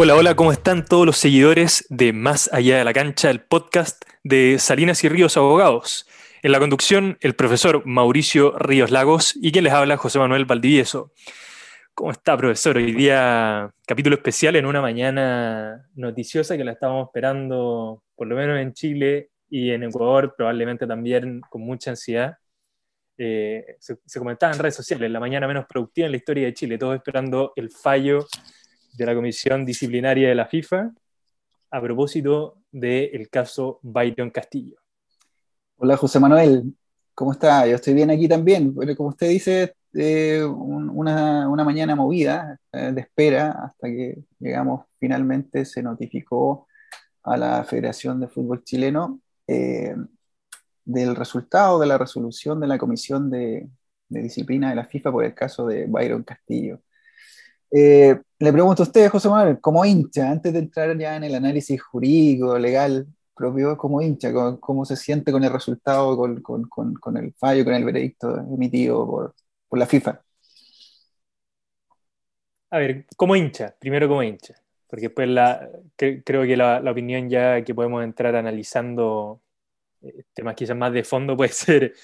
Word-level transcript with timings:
Hola, 0.00 0.14
hola, 0.14 0.36
¿cómo 0.36 0.52
están 0.52 0.84
todos 0.84 1.04
los 1.04 1.16
seguidores 1.16 1.84
de 1.88 2.12
Más 2.12 2.48
Allá 2.52 2.78
de 2.78 2.84
la 2.84 2.92
Cancha, 2.92 3.30
el 3.30 3.40
podcast 3.40 4.00
de 4.22 4.60
Salinas 4.60 5.02
y 5.02 5.08
Ríos 5.08 5.36
Abogados? 5.36 6.06
En 6.44 6.52
la 6.52 6.60
conducción, 6.60 7.18
el 7.20 7.34
profesor 7.34 7.84
Mauricio 7.84 8.56
Ríos 8.60 8.92
Lagos 8.92 9.34
y 9.34 9.50
quien 9.50 9.64
les 9.64 9.72
habla, 9.72 9.96
José 9.96 10.20
Manuel 10.20 10.44
Valdivieso. 10.44 11.10
¿Cómo 11.94 12.12
está, 12.12 12.36
profesor? 12.36 12.76
Hoy 12.76 12.92
día 12.92 13.74
capítulo 13.88 14.14
especial 14.14 14.54
en 14.54 14.66
una 14.66 14.80
mañana 14.80 15.90
noticiosa 15.96 16.56
que 16.56 16.62
la 16.62 16.74
estábamos 16.74 17.08
esperando, 17.08 18.04
por 18.14 18.28
lo 18.28 18.36
menos 18.36 18.60
en 18.60 18.74
Chile 18.74 19.30
y 19.50 19.72
en 19.72 19.82
Ecuador, 19.82 20.32
probablemente 20.36 20.86
también 20.86 21.40
con 21.50 21.62
mucha 21.62 21.90
ansiedad. 21.90 22.36
Eh, 23.18 23.74
se, 23.80 23.96
se, 24.06 24.18
comentaba 24.20 24.52
en 24.52 24.60
redes 24.60 24.76
sociales, 24.76 25.10
la 25.10 25.18
mañana 25.18 25.48
menos 25.48 25.66
productiva 25.66 26.06
en 26.06 26.12
la 26.12 26.18
historia 26.18 26.46
de 26.46 26.54
Chile, 26.54 26.78
todos 26.78 26.94
esperando 26.94 27.52
el 27.56 27.72
fallo 27.72 28.28
de 28.98 29.06
la 29.06 29.14
Comisión 29.14 29.64
Disciplinaria 29.64 30.28
de 30.28 30.34
la 30.34 30.46
FIFA 30.46 30.92
a 31.70 31.80
propósito 31.80 32.58
del 32.72 33.30
caso 33.30 33.78
Byron 33.82 34.30
Castillo. 34.30 34.78
Hola 35.76 35.96
José 35.96 36.18
Manuel, 36.18 36.74
¿cómo 37.14 37.30
está? 37.30 37.64
Yo 37.68 37.76
estoy 37.76 37.94
bien 37.94 38.10
aquí 38.10 38.26
también. 38.26 38.74
Bueno, 38.74 38.96
como 38.96 39.10
usted 39.10 39.28
dice, 39.28 39.74
eh, 39.94 40.42
una, 40.42 41.48
una, 41.48 41.62
mañana 41.62 41.94
movida 41.94 42.58
eh, 42.72 42.90
de 42.92 43.00
espera 43.02 43.52
hasta 43.66 43.86
que 43.86 44.24
llegamos, 44.40 44.86
finalmente 44.98 45.64
se 45.64 45.80
notificó 45.80 46.66
a 47.22 47.36
la 47.36 47.62
Federación 47.62 48.18
de 48.18 48.26
Fútbol 48.26 48.64
Chileno 48.64 49.20
eh, 49.46 49.94
del 50.84 51.14
resultado 51.14 51.78
de 51.78 51.86
la 51.86 51.98
resolución 51.98 52.58
de 52.58 52.66
la 52.66 52.78
Comisión 52.78 53.30
de, 53.30 53.68
de, 54.08 54.22
Disciplina 54.22 54.70
de 54.70 54.74
la 54.74 54.86
FIFA 54.86 55.12
por 55.12 55.24
el 55.24 55.34
caso 55.34 55.68
de 55.68 55.86
Byron 55.86 56.24
Castillo. 56.24 56.80
Eh, 57.70 58.18
le 58.38 58.52
pregunto 58.52 58.82
a 58.82 58.86
usted, 58.86 59.08
José 59.10 59.28
Manuel, 59.28 59.60
como 59.60 59.84
hincha, 59.84 60.30
antes 60.30 60.52
de 60.52 60.60
entrar 60.60 60.96
ya 60.98 61.16
en 61.16 61.24
el 61.24 61.34
análisis 61.34 61.82
jurídico, 61.82 62.58
legal, 62.58 63.06
propio, 63.34 63.76
como 63.76 64.02
hincha, 64.02 64.32
cómo, 64.60 64.84
se 64.84 64.96
siente 64.96 65.32
con 65.32 65.44
el 65.44 65.52
resultado, 65.52 66.16
con, 66.16 66.40
con, 66.42 66.94
con, 66.94 67.16
el 67.16 67.32
fallo, 67.34 67.64
con 67.64 67.74
el 67.74 67.84
veredicto 67.84 68.36
emitido 68.38 69.06
por, 69.06 69.34
por 69.68 69.78
la 69.78 69.86
FIFA. 69.86 70.22
A 72.70 72.78
ver, 72.78 73.06
como 73.16 73.34
hincha, 73.34 73.74
primero 73.78 74.08
como 74.08 74.22
hincha, 74.22 74.54
porque 74.88 75.06
después 75.06 75.28
la, 75.28 75.68
creo 75.96 76.42
que 76.42 76.56
la, 76.56 76.80
la, 76.80 76.90
opinión 76.90 77.30
ya 77.30 77.62
que 77.64 77.74
podemos 77.74 78.04
entrar 78.04 78.36
analizando 78.36 79.40
eh, 80.02 80.24
temas 80.34 80.54
quizás 80.54 80.76
más 80.76 80.92
de 80.92 81.04
fondo 81.04 81.36
puede 81.36 81.52
ser 81.52 81.94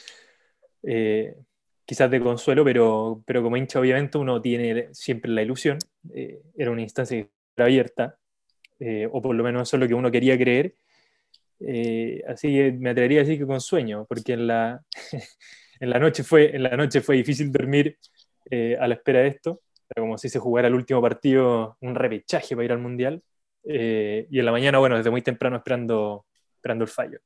eh, 0.83 1.37
quizás 1.85 2.11
de 2.11 2.21
consuelo, 2.21 2.65
pero, 2.65 3.23
pero 3.27 3.43
como 3.43 3.57
hincha 3.57 3.81
obviamente 3.81 4.19
uno 4.19 4.41
tiene 4.41 4.89
siempre 4.93 5.31
la 5.31 5.43
ilusión, 5.43 5.79
eh, 6.15 6.41
era 6.57 6.71
una 6.71 6.83
instancia 6.83 7.27
abierta, 7.57 8.17
eh, 8.81 9.09
o 9.11 9.23
por 9.23 9.35
lo 9.35 9.45
menos 9.45 9.69
eso 9.69 9.77
es 9.77 9.81
lo 9.81 9.89
que 9.89 9.95
uno 9.95 10.11
quería 10.11 10.39
creer, 10.39 10.75
eh, 11.61 12.23
así 12.29 12.49
que 12.49 12.73
me 12.73 12.91
atrevería 12.91 13.21
a 13.21 13.25
decir 13.25 13.39
que 13.39 13.47
con 13.47 13.61
sueño, 13.61 14.07
porque 14.09 14.33
en 14.35 14.47
la, 14.47 14.83
en 15.81 15.91
la, 15.91 15.99
noche, 15.99 16.25
fue, 16.25 16.55
en 16.55 16.63
la 16.63 16.77
noche 16.77 17.01
fue 17.01 17.17
difícil 17.17 17.53
dormir 17.53 17.99
a 18.79 18.87
la 18.87 18.95
espera 18.95 19.21
de 19.21 19.29
esto, 19.29 19.63
era 19.89 20.03
como 20.03 20.17
si 20.17 20.29
se 20.29 20.39
jugara 20.39 20.69
el 20.69 20.75
último 20.75 21.03
partido, 21.03 21.77
un 21.81 21.95
repechaje 21.95 22.55
para 22.55 22.65
ir 22.65 22.73
al 22.73 22.79
Mundial, 22.79 23.23
y 23.65 24.39
en 24.39 24.45
la 24.45 24.53
mañana, 24.53 24.79
bueno, 24.79 24.97
desde 24.97 25.11
muy 25.11 25.23
temprano 25.23 25.57
esperando, 25.57 26.27
esperando 26.57 26.85
el 26.85 26.91
fallo. 26.91 27.19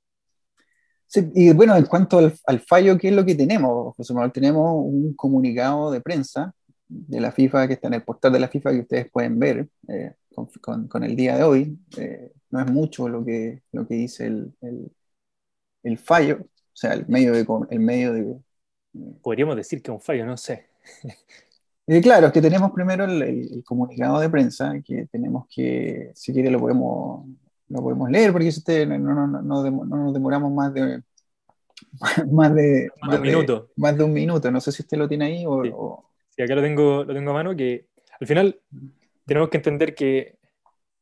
Sí, 1.08 1.30
y 1.34 1.52
bueno, 1.54 1.74
en 1.74 1.86
cuanto 1.86 2.18
al, 2.18 2.60
fallo, 2.60 2.98
¿qué 2.98 3.08
es 3.08 3.14
lo 3.14 3.24
que 3.24 3.34
tenemos, 3.34 3.96
José 3.96 4.12
Manuel? 4.12 4.30
Tenemos 4.30 4.74
un 4.84 5.14
comunicado 5.14 5.90
de 5.90 6.02
prensa 6.02 6.54
de 6.86 7.20
la 7.20 7.32
FIFA 7.32 7.66
que 7.66 7.74
está 7.74 7.88
en 7.88 7.94
el 7.94 8.02
portal 8.02 8.32
de 8.32 8.40
la 8.40 8.48
FIFA 8.48 8.72
que 8.72 8.80
ustedes 8.80 9.10
pueden 9.10 9.38
ver 9.38 9.68
eh, 9.88 10.12
con, 10.60 10.86
con, 10.86 11.04
el 11.04 11.16
día 11.16 11.38
de 11.38 11.44
hoy. 11.44 11.78
Eh, 11.96 12.30
no 12.50 12.60
es 12.60 12.70
mucho 12.70 13.08
lo 13.08 13.24
que, 13.24 13.62
lo 13.72 13.86
que 13.86 13.94
dice 13.94 14.26
el, 14.26 14.52
el, 14.60 14.92
el 15.82 15.98
fallo, 15.98 16.40
o 16.42 16.46
sea, 16.74 16.92
el 16.92 17.06
medio 17.08 17.32
de... 17.32 17.46
El 17.70 17.80
medio 17.80 18.12
de 18.12 18.36
Podríamos 19.22 19.56
decir 19.56 19.82
que 19.82 19.90
es 19.90 19.94
un 19.94 20.00
fallo, 20.00 20.26
no 20.26 20.36
sé. 20.36 20.68
Eh, 21.90 22.02
claro, 22.02 22.26
es 22.26 22.34
que 22.34 22.42
tenemos 22.42 22.70
primero 22.72 23.06
el, 23.06 23.22
el, 23.22 23.64
comunicado 23.64 24.20
de 24.20 24.28
prensa, 24.28 24.74
que 24.84 25.06
tenemos 25.06 25.46
que, 25.48 26.12
si 26.14 26.34
quiere 26.34 26.50
lo 26.50 26.60
podemos 26.60 27.26
lo 27.68 27.80
podemos 27.80 28.10
leer 28.10 28.32
porque 28.32 28.50
si 28.50 28.58
usted, 28.58 28.86
no, 28.86 28.98
no, 28.98 29.26
no, 29.26 29.42
no, 29.42 29.84
nos 29.84 30.14
demoramos 30.14 30.52
más 30.52 30.72
de 30.72 31.02
más 32.30 32.54
de, 32.54 32.88
más, 33.00 33.10
de 33.10 33.16
un 33.16 33.22
minuto. 33.22 33.70
Más 33.76 33.96
de 33.96 34.04
un 34.04 34.12
minuto. 34.12 34.50
No 34.50 34.60
sé 34.60 34.72
si 34.72 34.82
usted 34.82 34.98
lo 34.98 35.08
tiene 35.08 35.26
ahí 35.26 35.44
o. 35.46 36.04
Sí, 36.30 36.42
acá 36.42 36.54
lo 36.54 36.62
tengo, 36.62 37.04
lo 37.04 37.14
tengo 37.14 37.30
a 37.30 37.34
mano, 37.34 37.56
que 37.56 37.88
al 38.20 38.26
final 38.26 38.60
tenemos 39.26 39.48
que 39.48 39.56
entender 39.56 39.94
que 39.94 40.38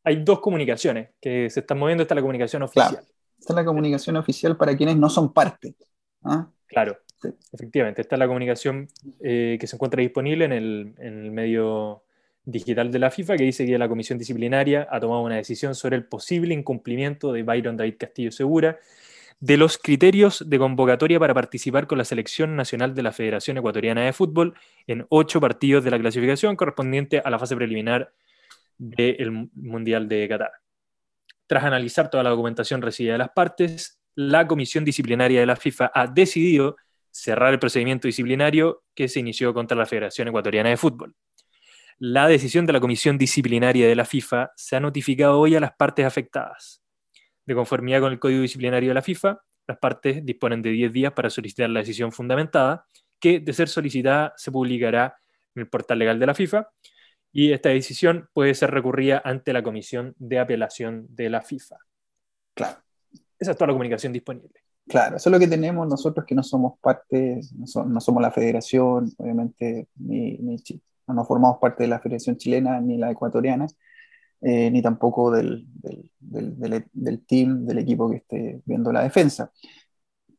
hay 0.04 0.22
dos 0.22 0.41
comunicaciones 0.41 1.10
que 1.21 1.50
se 1.50 1.60
están 1.60 1.78
moviendo. 1.78 2.03
Está 2.03 2.15
la 2.15 2.21
comunicación 2.21 2.62
oficial. 2.62 2.91
Claro. 2.91 3.06
Esta 3.38 3.53
es 3.53 3.56
la 3.56 3.65
comunicación 3.65 4.16
oficial 4.16 4.56
para 4.56 4.77
quienes 4.77 4.97
no 4.97 5.10
son 5.10 5.33
parte. 5.33 5.77
¿ah? 6.25 6.48
Claro, 6.66 6.98
sí. 7.21 7.28
efectivamente. 7.53 8.00
Esta 8.00 8.15
es 8.15 8.19
la 8.19 8.27
comunicación 8.27 8.88
eh, 9.21 9.59
que 9.60 9.66
se 9.66 9.77
encuentra 9.77 10.00
disponible 10.00 10.47
en 10.47 10.53
el, 10.53 10.94
en 10.98 11.25
el 11.25 11.31
medio 11.33 12.04
digital 12.47 12.91
de 12.93 12.99
la 13.01 13.11
FIFA 13.11 13.37
que 13.37 13.45
dice 13.45 13.67
que 13.67 13.77
la 13.77 13.89
comisión 13.89 14.19
disciplinaria 14.19 14.87
ha 14.91 15.01
tomado 15.01 15.23
una 15.23 15.37
decisión 15.37 15.75
sobre 15.75 15.97
el 15.97 16.07
posible 16.07 16.55
incumplimiento 16.55 17.33
de 17.33 17.43
Byron 17.43 17.77
David 17.77 17.97
Castillo 17.99 18.31
Segura 18.31 18.79
de 19.41 19.57
los 19.59 19.77
criterios 19.77 20.49
de 20.49 20.59
convocatoria 20.59 21.19
para 21.19 21.34
participar 21.34 21.87
con 21.87 21.99
la 21.99 22.05
selección 22.05 22.57
nacional 22.57 22.95
de 22.95 23.03
la 23.03 23.12
Federación 23.12 23.59
Ecuatoriana 23.59 24.03
de 24.03 24.12
Fútbol 24.12 24.55
en 24.87 25.05
ocho 25.11 25.41
partidos 25.41 25.84
de 25.84 25.91
la 25.91 25.99
clasificación 25.99 26.57
correspondiente 26.57 27.21
a 27.23 27.29
la 27.29 27.39
fase 27.39 27.57
preliminar 27.57 28.15
del 28.78 29.51
Mundial 29.55 30.09
de 30.09 30.28
Qatar. 30.28 30.53
Tras 31.47 31.65
analizar 31.65 32.09
toda 32.09 32.23
la 32.23 32.31
documentación 32.31 32.81
recibida 32.81 33.13
de 33.13 33.19
las 33.19 33.31
partes, 33.31 34.01
la 34.15 34.47
comisión 34.47 34.84
disciplinaria 34.84 35.41
de 35.41 35.47
la 35.47 35.57
FIFA 35.57 35.91
ha 35.93 36.07
decidido 36.07 36.77
cerrar 37.11 37.53
el 37.53 37.59
procedimiento 37.59 38.09
disciplinario 38.09 38.84
que 38.95 39.09
se 39.09 39.21
inició 39.21 39.53
contra 39.53 39.77
la 39.77 39.87
Federación 39.87 40.28
Ecuatoriana 40.28 40.71
de 40.71 40.77
Fútbol. 40.77 41.15
La 41.99 42.29
decisión 42.29 42.67
de 42.67 42.75
la 42.75 42.81
Comisión 42.81 43.17
Disciplinaria 43.17 43.89
de 43.89 43.97
la 43.97 44.05
FIFA 44.05 44.53
se 44.55 44.77
ha 44.77 44.81
notificado 44.81 45.41
hoy 45.41 45.57
a 45.57 45.61
las 45.61 45.73
partes 45.73 46.05
afectadas. 46.05 46.83
De 47.47 47.55
conformidad 47.55 48.01
con 48.01 48.12
el 48.12 48.19
Código 48.19 48.43
Disciplinario 48.43 48.91
de 48.91 48.95
la 48.95 49.01
FIFA, 49.03 49.41
las 49.67 49.79
partes 49.79 50.25
disponen 50.25 50.61
de 50.61 50.71
10 50.71 50.93
días 50.93 51.12
para 51.12 51.31
solicitar 51.31 51.71
la 51.71 51.81
decisión 51.81 52.12
fundamentada, 52.12 52.87
que 53.19 53.41
de 53.41 53.53
ser 53.55 53.69
solicitada 53.69 54.34
se 54.37 54.53
publicará 54.53 55.17
en 55.55 55.62
el 55.62 55.69
portal 55.69 55.99
legal 55.99 56.19
de 56.19 56.27
la 56.27 56.34
FIFA 56.34 56.69
y 57.33 57.53
esta 57.53 57.71
decisión 57.71 58.28
puede 58.33 58.55
ser 58.55 58.71
recurrida 58.73 59.23
ante 59.25 59.53
la 59.53 59.63
Comisión 59.63 60.15
de 60.19 60.39
Apelación 60.39 61.07
de 61.09 61.31
la 61.31 61.41
FIFA. 61.41 61.77
Claro. 62.55 62.78
Esa 63.39 63.53
es 63.53 63.57
toda 63.57 63.69
la 63.69 63.75
comunicación 63.75 64.13
disponible. 64.13 64.61
Claro, 64.87 65.17
eso 65.17 65.28
es 65.28 65.33
lo 65.33 65.39
que 65.39 65.49
tenemos 65.49 65.89
nosotros 65.89 66.25
que 66.27 66.34
no 66.34 66.43
somos 66.43 66.78
parte, 66.78 67.41
no, 67.55 68.01
somos 68.01 68.23
la 68.23 68.31
federación, 68.31 69.13
obviamente, 69.17 69.89
ni, 69.97 70.39
ni, 70.39 70.59
no 71.15 71.25
formamos 71.25 71.59
parte 71.59 71.84
de 71.84 71.89
la 71.89 72.00
Federación 72.00 72.37
Chilena 72.37 72.81
ni 72.81 72.99
la 72.99 73.11
ecuatoriana, 73.11 73.67
eh, 74.41 74.71
ni 74.71 74.83
tampoco 74.83 75.31
del, 75.31 75.67
del, 76.21 76.59
del, 76.93 77.25
del 77.67 77.78
equipo 77.78 78.11
que 78.11 78.17
esté 78.17 78.62
viendo 78.65 78.93
la 78.93 79.03
defensa. 79.03 79.50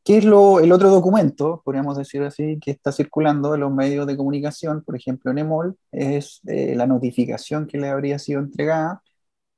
¿Qué 0.04 0.18
es 0.18 0.24
lo, 0.24 0.60
el 0.60 0.72
otro 0.72 0.88
documento, 0.88 1.60
podríamos 1.62 1.98
decir 1.98 2.22
así, 2.22 2.58
que 2.60 2.70
está 2.70 2.92
circulando 2.92 3.54
en 3.54 3.60
los 3.60 3.70
medios 3.70 4.06
de 4.06 4.16
comunicación, 4.16 4.82
por 4.82 4.96
ejemplo 4.96 5.30
en 5.30 5.38
EMOL, 5.38 5.76
es 5.92 6.40
eh, 6.46 6.74
la 6.74 6.86
notificación 6.86 7.66
que 7.66 7.76
le 7.76 7.88
habría 7.88 8.18
sido 8.18 8.40
entregada 8.40 9.02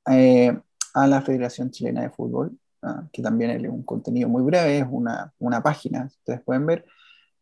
eh, 0.09 0.59
a 0.93 1.07
la 1.07 1.21
Federación 1.21 1.71
Chilena 1.71 2.01
de 2.01 2.09
Fútbol, 2.09 2.57
ah, 2.81 3.07
que 3.13 3.21
también 3.21 3.51
es 3.51 3.69
un 3.69 3.83
contenido 3.83 4.27
muy 4.27 4.43
breve, 4.43 4.79
es 4.79 4.87
una, 4.89 5.33
una 5.39 5.63
página, 5.63 6.05
ustedes 6.05 6.41
pueden 6.41 6.65
ver, 6.65 6.85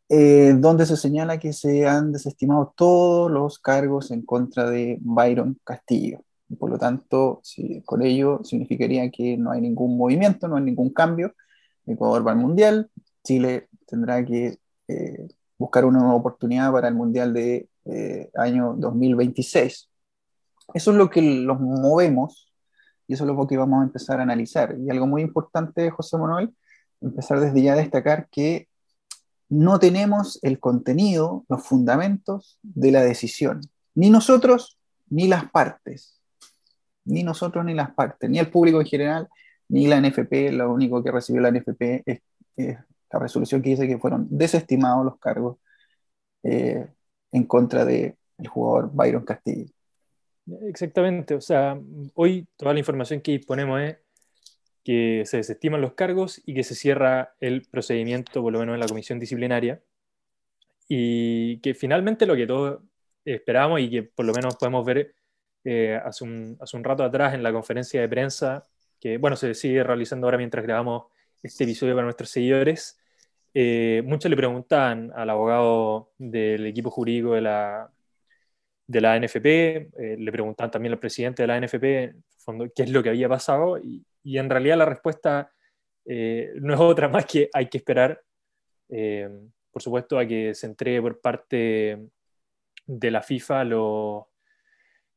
eh, 0.10 0.56
donde 0.58 0.88
se 0.88 0.98
señala 0.98 1.38
que 1.38 1.54
se 1.54 1.88
han 1.88 2.12
desestimado 2.12 2.74
todos 2.76 3.30
los 3.32 3.60
cargos 3.60 4.10
en 4.10 4.24
contra 4.24 4.70
de 4.70 4.98
Byron 5.02 5.60
Castillo. 5.64 6.22
Por 6.58 6.72
lo 6.72 6.80
tanto, 6.80 7.42
con 7.86 8.02
ello 8.02 8.42
significaría 8.44 9.12
que 9.12 9.38
no 9.38 9.52
hay 9.52 9.62
ningún 9.62 9.98
movimiento, 9.98 10.48
no 10.48 10.58
hay 10.58 10.64
ningún 10.64 10.90
cambio. 10.92 11.36
Ecuador 11.86 12.26
va 12.26 12.32
al 12.32 12.40
Mundial, 12.40 12.90
Chile 13.24 13.70
tendrá 13.86 14.26
que 14.26 14.58
eh, 14.88 15.28
buscar 15.60 15.86
una 15.86 16.00
nueva 16.00 16.16
oportunidad 16.16 16.72
para 16.72 16.88
el 16.88 16.96
Mundial 16.96 17.34
de 17.34 17.70
eh, 17.86 18.32
año 18.36 18.74
2026. 18.78 19.90
Eso 20.74 20.92
es 20.92 20.98
lo 20.98 21.10
que 21.10 21.22
los 21.22 21.60
movemos 21.60 22.52
y 23.08 23.14
eso 23.14 23.26
es 23.26 23.28
lo 23.28 23.48
que 23.48 23.58
vamos 23.58 23.82
a 23.82 23.84
empezar 23.84 24.20
a 24.20 24.24
analizar. 24.24 24.76
Y 24.80 24.90
algo 24.90 25.06
muy 25.06 25.22
importante, 25.22 25.92
José 25.92 26.18
Manuel, 26.18 26.56
empezar 27.02 27.40
desde 27.40 27.62
ya 27.62 27.74
a 27.74 27.78
destacar 27.78 28.28
que 28.30 28.68
no 29.50 29.80
tenemos 29.80 30.40
el 30.44 30.60
contenido, 30.60 31.46
los 31.50 31.66
fundamentos 31.66 32.60
de 32.62 32.92
la 32.92 33.02
decisión. 33.02 33.62
Ni 33.96 34.10
nosotros, 34.10 34.78
ni 35.10 35.28
las 35.28 35.50
partes. 35.50 36.22
Ni 37.06 37.24
nosotros, 37.24 37.66
ni 37.66 37.74
las 37.74 37.92
partes. 37.94 38.30
Ni 38.30 38.40
el 38.40 38.50
público 38.50 38.80
en 38.80 38.88
general, 38.88 39.28
ni 39.68 39.88
la 39.88 40.00
NFP. 40.00 40.52
Lo 40.52 40.72
único 40.72 41.04
que 41.04 41.12
recibió 41.12 41.42
la 41.42 41.52
NFP 41.52 42.04
es, 42.06 42.22
la 43.12 43.20
resolución 43.20 43.62
que 43.62 43.72
dice 43.72 43.88
que 43.88 43.98
fueron 43.98 44.28
desestimados 44.30 45.04
los 45.04 45.18
cargos 45.18 45.58
eh, 46.44 46.88
en 47.32 47.44
contra 47.46 47.86
del 47.86 48.16
jugador 48.48 48.92
Byron 48.94 49.26
Castillo. 49.26 49.66
Exactamente, 50.64 51.36
o 51.36 51.42
sea, 51.42 51.80
hoy 52.16 52.48
toda 52.56 52.74
la 52.74 52.80
información 52.80 53.22
que 53.22 53.34
disponemos 53.34 53.82
es 53.82 53.98
que 54.84 55.24
se 55.26 55.38
desestiman 55.38 55.82
los 55.82 55.94
cargos 55.94 56.42
y 56.46 56.54
que 56.54 56.64
se 56.64 56.76
cierra 56.76 57.36
el 57.40 57.64
procedimiento, 57.70 58.42
por 58.42 58.54
lo 58.54 58.60
menos 58.60 58.76
en 58.76 58.80
la 58.80 58.88
comisión 58.88 59.20
disciplinaria, 59.20 59.82
y 60.88 61.60
que 61.60 61.74
finalmente 61.74 62.26
lo 62.26 62.36
que 62.36 62.48
todos 62.48 62.82
esperábamos 63.26 63.82
y 63.82 63.90
que 63.90 64.04
por 64.04 64.26
lo 64.26 64.34
menos 64.34 64.56
podemos 64.58 64.86
ver 64.86 65.14
eh, 65.64 66.00
hace, 66.04 66.24
un, 66.24 66.58
hace, 66.60 66.78
un, 66.78 66.84
rato 66.84 67.04
atrás 67.04 67.34
en 67.34 67.44
la 67.44 67.52
conferencia 67.52 68.02
de 68.02 68.10
prensa, 68.10 68.68
que 69.00 69.18
bueno, 69.18 69.36
se 69.36 69.54
sigue 69.54 69.84
realizando 69.84 70.28
ahora 70.28 70.38
mientras 70.38 70.64
grabamos 70.64 71.06
este 71.44 71.66
episodio 71.66 71.94
para 71.96 72.06
nuestros 72.06 72.30
seguidores, 72.30 73.00
eh, 73.54 74.02
muchos 74.06 74.30
le 74.30 74.38
preguntaban 74.38 75.12
al 75.16 75.30
abogado 75.30 76.12
del 76.18 76.66
equipo 76.68 76.90
jurídico 76.92 77.34
de 77.34 77.42
la, 77.42 77.92
de 78.88 79.02
la 79.02 79.20
NFP, 79.20 79.46
eh, 79.46 80.16
le 80.18 80.32
preguntaban 80.32 80.72
también 80.72 80.94
al 80.94 81.00
presidente 81.00 81.44
de 81.44 81.48
la 81.48 81.60
NFP 81.60 82.16
qué 82.76 82.84
es 82.84 82.90
lo 82.90 83.04
que 83.04 83.10
había 83.10 83.30
pasado 83.30 83.78
y 84.24 84.38
en 84.38 84.50
realidad 84.50 84.78
la 84.78 84.86
respuesta 84.86 85.52
eh, 86.06 86.52
no 86.62 86.74
es 86.74 86.80
otra 86.80 87.08
más 87.08 87.26
que 87.26 87.50
hay 87.54 87.68
que 87.68 87.78
esperar, 87.78 88.22
por 89.72 89.82
supuesto, 89.84 90.18
a 90.18 90.26
que 90.26 90.56
se 90.56 90.66
entregue 90.66 91.02
por 91.02 91.22
parte 91.22 92.10
de 92.88 93.12
la 93.12 93.22
FIFA 93.22 93.64
los 93.66 94.26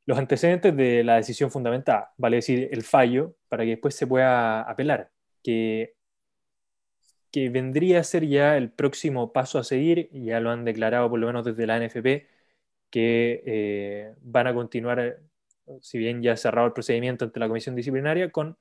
antecedentes 0.09 0.77
de 0.77 1.03
la 1.05 1.17
decisión 1.17 1.51
fundamentada, 1.51 2.13
vale 2.19 2.37
decir, 2.37 2.69
el 2.71 2.83
fallo, 2.83 3.35
para 3.49 3.65
que 3.65 3.71
después 3.71 3.95
se 3.95 4.07
pueda 4.07 4.61
apelar, 4.63 5.11
que 5.43 5.95
que 7.33 7.49
vendría 7.49 8.01
a 8.01 8.05
ser 8.05 8.27
ya 8.29 8.57
el 8.59 8.71
próximo 8.71 9.33
paso 9.33 9.59
a 9.59 9.65
seguir, 9.65 10.11
ya 10.13 10.39
lo 10.41 10.51
han 10.51 10.65
declarado 10.65 11.09
por 11.11 11.19
lo 11.19 11.27
menos 11.27 11.45
desde 11.45 11.67
la 11.67 11.79
NFP, 11.81 12.29
que 12.91 13.43
eh, 13.47 14.15
van 14.21 14.47
a 14.49 14.55
continuar, 14.55 15.21
si 15.81 15.99
bien 15.99 16.23
ya 16.23 16.37
cerrado 16.37 16.67
el 16.67 16.75
procedimiento 16.75 17.25
ante 17.25 17.41
la 17.41 17.49
comisión 17.49 17.75
disciplinaria, 17.75 18.31
con 18.31 18.59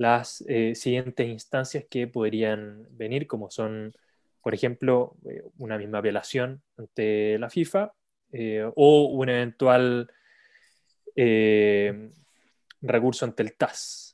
las 0.00 0.42
eh, 0.48 0.74
siguientes 0.74 1.28
instancias 1.28 1.84
que 1.90 2.06
podrían 2.06 2.86
venir, 2.90 3.26
como 3.26 3.50
son, 3.50 3.92
por 4.42 4.54
ejemplo, 4.54 5.16
eh, 5.28 5.42
una 5.58 5.76
misma 5.76 5.98
apelación 5.98 6.62
ante 6.78 7.38
la 7.38 7.50
FIFA 7.50 7.92
o 8.76 9.06
un 9.06 9.28
eventual 9.28 10.08
recurso 12.80 13.24
ante 13.24 13.42
el 13.42 13.56
TAS. 13.56 14.10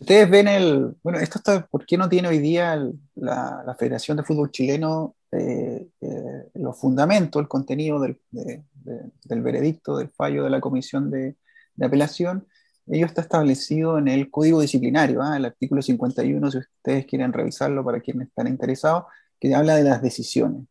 Ustedes 0.00 0.30
ven 0.30 0.46
el, 0.46 0.94
bueno, 1.02 1.18
esto 1.18 1.38
está, 1.38 1.66
¿por 1.66 1.84
qué 1.84 1.96
no 1.96 2.08
tiene 2.08 2.28
hoy 2.28 2.38
día 2.38 2.80
la, 3.16 3.76
Federación 3.78 4.16
de 4.16 4.22
Fútbol 4.22 4.52
Chileno 4.52 5.16
eh, 5.32 5.88
eh, 6.00 6.50
los 6.54 6.78
fundamentos, 6.78 7.40
el 7.42 7.48
contenido 7.48 7.98
del, 8.00 8.20
del, 8.30 9.42
veredicto, 9.42 9.96
del 9.96 10.08
fallo 10.10 10.44
de 10.44 10.50
la 10.50 10.60
comisión 10.60 11.10
de, 11.10 11.36
apelación? 11.80 12.46
Ello 12.90 13.06
está 13.06 13.22
establecido 13.22 13.98
en 13.98 14.08
el 14.08 14.30
Código 14.30 14.60
Disciplinario, 14.60 15.22
¿ah? 15.22 15.36
el 15.36 15.44
artículo 15.44 15.82
51, 15.82 16.50
si 16.50 16.58
ustedes 16.58 17.06
quieren 17.06 17.32
revisarlo 17.32 17.84
para 17.84 18.00
quienes 18.00 18.28
están 18.28 18.46
interesados, 18.48 19.04
que 19.38 19.54
habla 19.54 19.76
de 19.76 19.84
las 19.84 20.02
decisiones. 20.02 20.64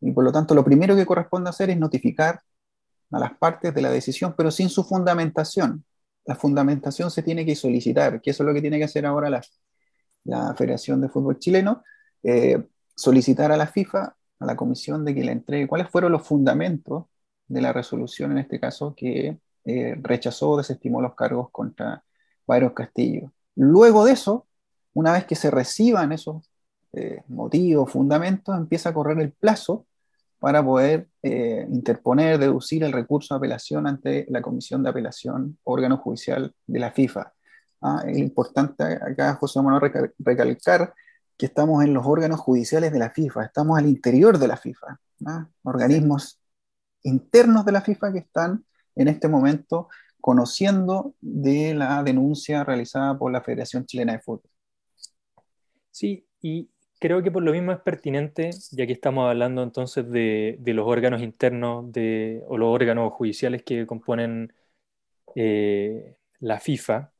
Y 0.00 0.12
por 0.12 0.24
lo 0.24 0.32
tanto, 0.32 0.54
lo 0.54 0.64
primero 0.64 0.96
que 0.96 1.06
corresponde 1.06 1.50
hacer 1.50 1.70
es 1.70 1.78
notificar 1.78 2.40
a 3.12 3.18
las 3.18 3.36
partes 3.38 3.74
de 3.74 3.82
la 3.82 3.90
decisión, 3.90 4.34
pero 4.36 4.50
sin 4.50 4.68
su 4.68 4.84
fundamentación 4.84 5.84
la 6.26 6.34
fundamentación 6.34 7.10
se 7.10 7.22
tiene 7.22 7.46
que 7.46 7.54
solicitar, 7.54 8.20
que 8.20 8.30
eso 8.30 8.42
es 8.42 8.46
lo 8.48 8.54
que 8.54 8.60
tiene 8.60 8.78
que 8.78 8.84
hacer 8.84 9.06
ahora 9.06 9.30
la, 9.30 9.40
la 10.24 10.54
Federación 10.54 11.00
de 11.00 11.08
Fútbol 11.08 11.38
Chileno, 11.38 11.84
eh, 12.22 12.66
solicitar 12.94 13.52
a 13.52 13.56
la 13.56 13.68
FIFA, 13.68 14.16
a 14.40 14.46
la 14.46 14.56
comisión, 14.56 15.04
de 15.04 15.14
que 15.14 15.24
le 15.24 15.32
entregue 15.32 15.68
cuáles 15.68 15.88
fueron 15.88 16.12
los 16.12 16.26
fundamentos 16.26 17.04
de 17.46 17.60
la 17.62 17.72
resolución, 17.72 18.32
en 18.32 18.38
este 18.38 18.58
caso, 18.58 18.94
que 18.96 19.38
eh, 19.66 19.98
rechazó 20.00 20.52
o 20.52 20.56
desestimó 20.58 21.02
los 21.02 21.14
cargos 21.14 21.50
contra 21.50 22.04
Byron 22.46 22.70
Castillo. 22.70 23.32
Luego 23.56 24.04
de 24.04 24.12
eso, 24.12 24.46
una 24.94 25.12
vez 25.12 25.24
que 25.24 25.34
se 25.34 25.50
reciban 25.50 26.12
esos 26.12 26.48
eh, 26.92 27.22
motivos, 27.26 27.90
fundamentos, 27.90 28.56
empieza 28.56 28.90
a 28.90 28.94
correr 28.94 29.18
el 29.18 29.32
plazo 29.32 29.84
para 30.38 30.64
poder 30.64 31.08
eh, 31.22 31.66
interponer, 31.68 32.38
deducir 32.38 32.84
el 32.84 32.92
recurso 32.92 33.34
de 33.34 33.38
apelación 33.38 33.88
ante 33.88 34.26
la 34.28 34.40
Comisión 34.40 34.84
de 34.84 34.90
Apelación, 34.90 35.58
órgano 35.64 35.96
judicial 35.96 36.54
de 36.66 36.78
la 36.78 36.92
FIFA. 36.92 37.32
Ah, 37.82 38.04
es 38.06 38.18
importante 38.18 38.84
acá, 38.84 39.34
José 39.34 39.60
Manuel, 39.60 39.92
recalcar 40.18 40.94
que 41.36 41.46
estamos 41.46 41.84
en 41.84 41.92
los 41.92 42.06
órganos 42.06 42.38
judiciales 42.38 42.92
de 42.92 43.00
la 43.00 43.10
FIFA, 43.10 43.46
estamos 43.46 43.76
al 43.76 43.86
interior 43.86 44.38
de 44.38 44.46
la 44.46 44.56
FIFA, 44.56 45.00
¿ah? 45.26 45.48
organismos 45.64 46.40
internos 47.02 47.64
de 47.64 47.72
la 47.72 47.80
FIFA 47.80 48.12
que 48.12 48.18
están 48.20 48.64
en 48.96 49.08
este 49.08 49.28
momento 49.28 49.88
conociendo 50.20 51.14
de 51.20 51.74
la 51.74 52.02
denuncia 52.02 52.64
realizada 52.64 53.16
por 53.16 53.30
la 53.30 53.42
Federación 53.42 53.86
Chilena 53.86 54.14
de 54.14 54.20
Fútbol. 54.20 54.50
Sí, 55.90 56.26
y, 56.42 56.68
creo 56.98 57.22
que 57.22 57.30
por 57.30 57.42
lo 57.42 57.52
mismo 57.52 57.72
es 57.72 57.80
pertinente, 57.80 58.50
ya 58.72 58.86
que 58.86 58.92
estamos 58.92 59.28
hablando 59.28 59.62
entonces 59.62 60.10
de, 60.10 60.58
los 60.64 60.86
órganos 60.86 61.22
internos 61.22 61.92
de, 61.92 62.42
o 62.48 62.58
los 62.58 62.68
órganos 62.68 63.12
judiciales 63.12 63.62
que 63.62 63.86
componen 63.86 64.52
eh, 65.34 66.16
la 66.40 66.58
FIFA, 66.60 67.12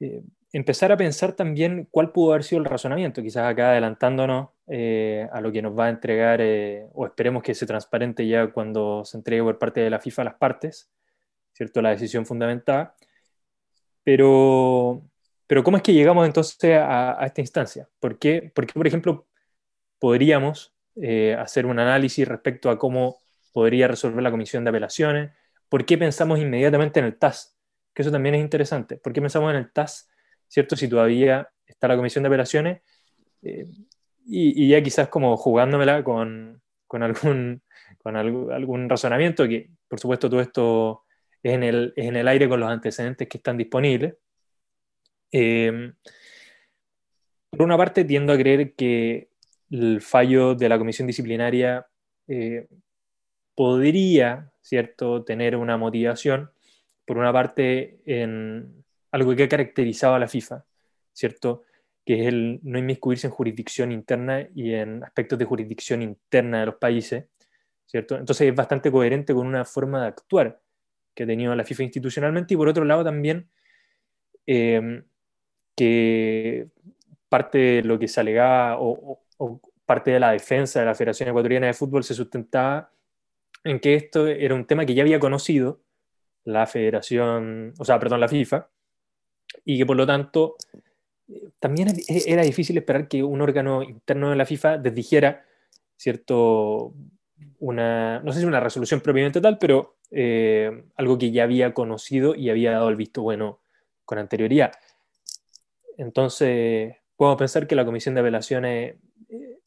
eh, 0.00 0.22
empezar 0.52 0.92
a 0.92 0.96
pensar 0.96 1.32
también 1.32 1.88
cuál 1.90 2.12
pudo 2.12 2.32
haber 2.32 2.44
sido 2.44 2.60
el 2.60 2.66
razonamiento, 2.66 3.22
quizás 3.22 3.46
acá 3.46 3.70
adelantándonos 3.70 4.50
eh, 4.70 5.28
a 5.32 5.40
lo 5.40 5.52
que 5.52 5.62
nos 5.62 5.78
va 5.78 5.86
a 5.86 5.90
entregar, 5.90 6.40
o 6.92 7.06
esperemos 7.06 7.42
que 7.42 7.54
se 7.54 7.66
transparente 7.66 8.26
ya 8.26 8.48
cuando 8.48 9.04
se 9.04 9.16
entregue 9.16 9.42
por 9.42 9.58
parte 9.58 9.80
de 9.80 9.90
la 9.90 10.00
FIFA 10.00 10.22
a 10.22 10.24
las 10.26 10.34
partes, 10.34 10.90
¿cierto? 11.52 11.82
La 11.82 11.90
decisión 11.90 12.26
fundamentada. 12.26 12.94
Pero 14.04 15.02
pero 15.48 15.64
¿cómo 15.64 15.78
es 15.78 15.82
que 15.82 15.94
llegamos 15.94 16.26
entonces 16.26 16.78
a, 16.78 17.18
esta 17.24 17.40
instancia? 17.40 17.88
¿Por 18.00 18.18
qué, 18.18 18.52
Porque, 18.54 18.74
por 18.74 18.86
ejemplo, 18.86 19.26
podríamos 19.98 20.74
eh, 20.96 21.34
hacer 21.38 21.64
un 21.64 21.78
análisis 21.78 22.28
respecto 22.28 22.68
a 22.70 22.78
cómo 22.78 23.18
podría 23.52 23.88
resolver 23.88 24.22
la 24.22 24.30
comisión 24.30 24.62
de 24.64 24.70
apelaciones? 24.70 25.32
¿Por 25.70 25.86
qué 25.86 25.96
pensamos 25.96 26.38
inmediatamente 26.38 27.00
en 27.00 27.06
el 27.06 27.18
TAS? 27.18 27.56
Que 27.94 28.02
eso 28.02 28.12
también 28.12 28.34
es 28.34 28.42
interesante. 28.42 28.98
¿Por 28.98 29.14
qué 29.14 29.22
pensamos 29.22 29.50
en 29.50 29.56
el 29.56 29.72
TAS? 29.72 30.10
¿Cierto? 30.48 30.76
Si 30.76 30.86
todavía 30.86 31.48
está 31.66 31.88
la 31.88 31.96
comisión 31.96 32.22
de 32.24 32.28
apelaciones. 32.28 32.82
Y, 34.30 34.68
ya 34.68 34.82
quizás 34.82 35.08
como 35.08 35.36
jugándomela 35.38 36.04
con, 36.04 36.60
algún, 36.90 37.62
con 38.02 38.16
algún 38.16 38.88
razonamiento, 38.88 39.48
que 39.48 39.70
por 39.88 39.98
supuesto 39.98 40.28
todo 40.28 40.40
esto 40.40 41.04
es 41.42 41.54
en, 41.54 41.62
el, 41.62 41.94
es 41.96 42.06
en 42.06 42.16
el 42.16 42.28
aire 42.28 42.48
con 42.48 42.60
los 42.60 42.68
antecedentes 42.68 43.26
que 43.26 43.38
están 43.38 43.56
disponibles. 43.56 44.14
Em, 45.32 45.94
por 47.50 47.62
una 47.62 47.76
parte, 47.78 48.04
tiendo 48.04 48.32
a 48.32 48.36
creer 48.36 48.74
que 48.74 49.30
el 49.70 50.00
fallo 50.02 50.54
de 50.54 50.68
la 50.68 50.78
comisión 50.78 51.06
disciplinaria 51.06 51.86
eh, 52.26 52.68
podría, 53.54 54.52
¿cierto?, 54.60 55.24
tener 55.24 55.56
una 55.56 55.76
motivación, 55.78 56.50
por 57.06 57.16
una 57.16 57.32
parte, 57.32 58.00
en 58.04 58.84
algo 59.10 59.34
que 59.34 59.44
ha 59.44 59.48
caracterizado 59.48 60.14
a 60.14 60.18
la 60.18 60.28
FIFA, 60.28 60.64
¿cierto?, 61.12 61.64
que 62.08 62.22
es 62.22 62.28
el 62.28 62.58
no 62.62 62.78
inmiscuirse 62.78 63.26
en 63.26 63.34
jurisdicción 63.34 63.92
interna 63.92 64.48
y 64.54 64.72
en 64.72 65.04
aspectos 65.04 65.38
de 65.38 65.44
jurisdicción 65.44 66.00
interna 66.00 66.60
de 66.60 66.64
los 66.64 66.76
países, 66.76 67.26
¿cierto? 67.84 68.16
Entonces 68.16 68.48
es 68.48 68.54
bastante 68.54 68.90
coherente 68.90 69.34
con 69.34 69.46
una 69.46 69.66
forma 69.66 70.00
de 70.00 70.08
actuar 70.08 70.58
que 71.14 71.24
ha 71.24 71.26
tenido 71.26 71.54
la 71.54 71.64
FIFA 71.64 71.82
institucionalmente 71.82 72.54
y 72.54 72.56
por 72.56 72.66
otro 72.66 72.86
lado 72.86 73.04
también 73.04 73.50
em, 74.46 75.04
que 75.76 76.68
parte 77.28 77.58
de 77.58 77.82
lo 77.82 77.98
que 77.98 78.08
se 78.08 78.20
alegaba 78.20 78.78
o, 78.80 79.20
parte 79.84 80.12
de 80.12 80.20
la 80.20 80.32
defensa 80.32 80.80
de 80.80 80.86
la 80.86 80.94
Federación 80.94 81.28
Ecuatoriana 81.28 81.66
de 81.66 81.74
Fútbol 81.74 82.04
se 82.04 82.14
sustentaba 82.14 82.90
en 83.64 83.80
que 83.80 83.96
esto 83.96 84.26
era 84.26 84.54
un 84.54 84.64
tema 84.66 84.86
que 84.86 84.94
ya 84.94 85.02
había 85.02 85.20
conocido 85.20 85.82
la 86.44 86.66
Federación, 86.66 87.74
o 87.78 87.84
sea, 87.84 87.98
perdón, 87.98 88.20
la 88.20 88.28
FIFA, 88.28 88.70
y 89.66 89.76
que 89.76 89.84
por 89.84 89.98
lo 89.98 90.06
tanto 90.06 90.56
también 91.60 91.88
era 92.08 92.42
difícil 92.42 92.78
esperar 92.78 93.08
que 93.08 93.22
un 93.22 93.40
órgano 93.40 93.82
interno 93.82 94.30
de 94.30 94.36
la 94.36 94.46
FIFA 94.46 94.78
desdijera 94.78 95.44
cierto, 95.98 96.94
una, 97.58 98.20
no 98.20 98.32
sé 98.32 98.40
si 98.40 98.46
una 98.46 98.60
resolución 98.60 99.00
propiamente 99.00 99.40
tal, 99.40 99.58
pero 99.58 99.96
eh, 100.10 100.84
algo 100.96 101.18
que 101.18 101.30
ya 101.30 101.42
había 101.42 101.74
conocido 101.74 102.34
y 102.34 102.48
había 102.48 102.72
dado 102.72 102.88
el 102.88 102.96
visto 102.96 103.22
bueno 103.22 103.60
con 104.04 104.18
anterioridad. 104.18 104.72
Entonces, 105.98 106.96
puedo 107.16 107.36
pensar 107.36 107.66
que 107.66 107.74
la 107.74 107.84
comisión 107.84 108.14
de 108.14 108.20
apelaciones, 108.22 108.96
eh, 109.28 109.58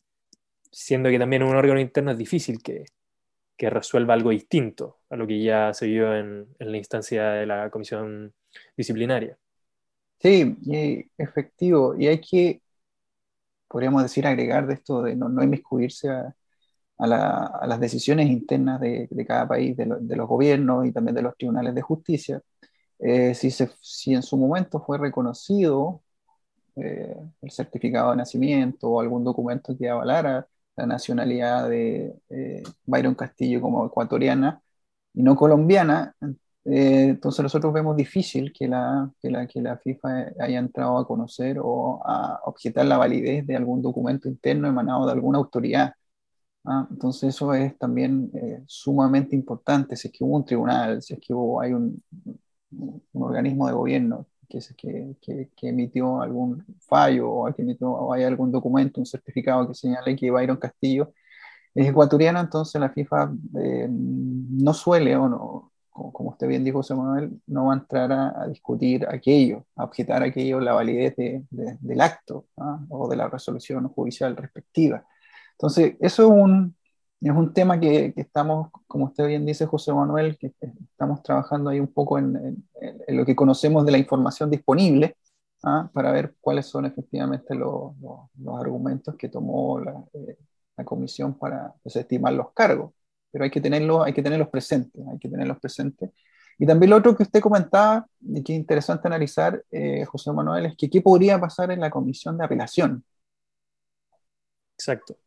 siendo 0.72 1.10
que 1.10 1.20
también 1.20 1.44
un 1.44 1.56
órgano 1.56 1.80
interno, 1.80 2.12
es 2.12 2.18
difícil 2.18 2.64
que, 2.64 2.86
resuelva 3.64 4.16
algo 4.16 4.32
distinto 4.32 5.02
a 5.12 5.16
lo 5.16 5.28
que 5.28 5.40
ya 5.40 5.72
se 5.72 5.86
vio 5.86 6.16
en, 6.16 6.48
la 6.58 6.78
instancia 6.78 7.30
de 7.30 7.46
la 7.46 7.70
comisión 7.70 8.34
disciplinaria. 8.76 9.38
Sí, 10.22 10.56
efectivo. 11.18 11.96
Y 11.98 12.08
hay 12.08 12.22
que, 12.22 12.62
podríamos 13.68 14.04
decir, 14.04 14.28
agregar 14.28 14.68
de 14.68 14.76
esto 14.76 15.02
de 15.02 15.16
no, 15.16 15.30
no 15.30 15.44
inmiscuirse 15.44 16.10
a, 16.10 16.36
a, 17.02 17.68
las 17.68 17.80
decisiones 17.80 18.30
internas 18.30 18.80
de, 18.80 19.10
cada 19.28 19.48
país, 19.48 19.76
de, 19.78 19.86
los 19.86 20.28
gobiernos 20.28 20.86
y 20.86 20.92
también 20.92 21.16
de 21.16 21.24
los 21.24 21.36
tribunales 21.38 21.76
de 21.76 21.82
justicia, 21.82 22.42
eh, 23.00 23.34
si, 23.36 23.52
si 23.52 24.14
en 24.14 24.24
su 24.24 24.38
momento 24.38 24.82
fue 24.82 24.98
reconocido 25.00 26.04
eh, 26.76 27.16
el 27.42 27.52
certificado 27.52 28.12
de 28.12 28.18
nacimiento 28.18 28.90
o 28.90 29.02
algún 29.02 29.24
documento 29.24 29.78
que 29.78 29.90
avalara 29.90 30.48
la 30.76 30.86
nacionalidad 30.86 31.70
de 31.70 32.16
eh, 32.30 32.64
Byron 32.86 33.16
Castillo 33.16 33.62
como 33.62 33.86
ecuatoriana 33.88 34.62
y 35.14 35.24
no 35.24 35.36
colombiana, 35.36 36.16
eh, 36.66 37.10
entonces 37.10 37.44
nosotros 37.44 37.74
vemos 37.74 37.96
difícil 37.96 38.54
que 38.54 38.68
la, 38.68 39.12
que, 39.22 39.30
la, 39.32 39.48
que 39.48 39.62
la 39.62 39.78
FIFA 39.78 40.34
haya 40.40 40.60
entrado 40.60 40.98
a 40.98 41.08
conocer 41.08 41.58
o 41.62 42.02
a 42.06 42.40
objetar 42.46 42.86
la 42.86 42.98
validez 42.98 43.46
de 43.48 43.56
algún 43.56 43.82
documento 43.82 44.28
interno 44.30 44.68
emanado 44.68 45.06
de 45.06 45.14
alguna 45.14 45.40
autoridad. 45.40 45.94
¿ah? 46.66 46.88
Entonces 46.92 47.36
eso 47.36 47.54
es 47.54 47.78
también 47.78 48.32
sumamente 48.68 49.36
importante, 49.36 49.96
si 49.96 50.08
es 50.10 50.14
que 50.14 50.24
hubo 50.24 50.38
un 50.38 50.46
tribunal, 50.46 51.02
si 51.02 51.14
es 51.16 51.20
que 51.20 51.34
hubo, 51.34 51.62
hay 51.62 51.74
un, 51.74 52.02
un 52.72 53.24
organismo 53.24 53.68
de 53.68 53.74
gobierno 53.74 54.28
que, 54.78 55.16
que, 55.22 55.50
que, 55.56 55.70
emitió 55.70 56.22
algún 56.22 56.64
fallo 56.80 57.30
o, 57.32 57.54
que 57.54 57.62
emitió, 57.62 57.90
o 57.90 58.14
hay 58.14 58.24
algún 58.24 58.52
documento, 58.52 59.00
un 59.00 59.06
certificado 59.06 59.68
que 59.68 59.74
señale 59.76 60.16
que 60.16 60.32
Byron 60.32 60.58
Castillo 60.58 61.14
es 61.74 61.88
ecuatoriano, 61.88 62.40
entonces 62.40 62.80
la 62.82 62.90
FIFA 62.90 63.34
eh, 63.56 63.88
no 63.90 64.74
suele, 64.74 65.16
o 65.16 65.30
no, 65.30 65.71
como 66.14 66.32
usted 66.32 66.48
bien 66.48 66.64
dijo, 66.64 66.80
José 66.80 66.96
Manuel, 66.96 67.42
no 67.48 67.66
va 67.68 67.74
a 67.74 67.78
entrar 67.78 68.12
a, 68.12 68.48
discutir 68.48 69.06
aquello, 69.08 69.66
a 69.76 69.84
objetar 69.84 70.24
aquello, 70.24 70.60
la 70.60 70.74
validez 70.74 71.16
de, 71.16 71.44
del 71.50 72.02
acto 72.02 72.48
¿ah? 72.58 72.80
o 72.90 73.08
de 73.08 73.16
la 73.16 73.30
resolución 73.30 73.88
judicial 73.90 74.36
respectiva. 74.36 75.06
Entonces, 75.54 75.96
eso 76.00 76.24
es 76.24 76.30
un, 76.30 76.76
es 77.22 77.32
un 77.32 77.54
tema 77.54 77.80
que, 77.80 78.14
estamos, 78.16 78.72
como 78.88 79.06
usted 79.06 79.28
bien 79.28 79.46
dice, 79.46 79.68
José 79.68 79.94
Manuel, 79.94 80.38
que 80.38 80.54
estamos 80.60 81.22
trabajando 81.22 81.70
ahí 81.70 81.80
un 81.80 81.94
poco 81.94 82.18
en, 82.18 82.66
lo 83.08 83.26
que 83.26 83.36
conocemos 83.36 83.86
de 83.86 83.92
la 83.92 83.98
información 84.00 84.50
disponible, 84.50 85.16
¿ah? 85.64 85.90
para 85.94 86.12
ver 86.12 86.36
cuáles 86.42 86.66
son 86.66 86.86
efectivamente 86.86 87.54
los, 87.56 87.94
argumentos 88.60 89.16
que 89.16 89.30
tomó 89.30 89.80
la, 89.80 90.04
eh, 90.14 90.38
la, 90.78 90.84
comisión 90.84 91.38
para 91.38 91.76
desestimar 91.84 92.34
los 92.34 92.52
cargos. 92.54 92.92
Pero 93.32 93.44
hay 93.46 93.52
que, 93.52 93.62
tenerlos, 93.62 94.06
hay 94.06 94.14
que 94.14 94.22
tenerlos 94.22 94.50
presentes, 94.50 95.02
hay 95.08 95.18
que 95.18 95.30
tenerlos 95.30 95.60
presentes. 95.60 96.12
Y 96.58 96.66
también 96.66 96.92
lo 96.92 96.98
otro 96.98 97.16
que 97.16 97.24
usted 97.24 97.40
comentaba, 97.40 98.06
y 98.22 98.44
que 98.44 98.54
es 98.54 98.60
interesante 98.60 99.08
analizar, 99.08 99.64
eh, 99.72 100.06
José 100.06 100.32
Manuel, 100.32 100.68
es 100.68 100.78
que 100.78 100.90
qué 100.90 101.02
podría 101.02 101.40
pasar 101.40 101.72
en 101.72 101.80
la 101.80 101.90
comisión 101.90 102.38
de 102.38 102.46
apelación. 102.46 103.04
Exacto. 104.76 105.18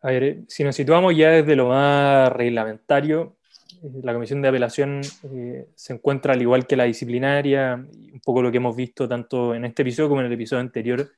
A 0.00 0.08
ver, 0.08 0.44
si 0.48 0.64
nos 0.64 0.76
situamos 0.76 1.16
ya 1.16 1.30
desde 1.30 1.56
lo 1.56 1.68
más 1.68 2.30
reglamentario, 2.32 3.36
eh, 3.82 4.00
la 4.02 4.12
comisión 4.12 4.42
de 4.42 4.48
apelación 4.48 5.00
eh, 5.24 5.68
se 5.74 5.92
encuentra 5.92 6.34
al 6.34 6.42
igual 6.42 6.66
que 6.66 6.76
la 6.76 6.84
disciplinaria, 6.84 7.74
un 7.74 8.20
poco 8.24 8.42
lo 8.42 8.50
que 8.50 8.58
hemos 8.58 8.76
visto 8.76 9.08
tanto 9.08 9.54
en 9.54 9.64
este 9.64 9.82
episodio 9.82 10.08
como 10.08 10.20
en 10.20 10.26
el 10.26 10.32
episodio 10.32 10.60
anterior, 10.60 11.10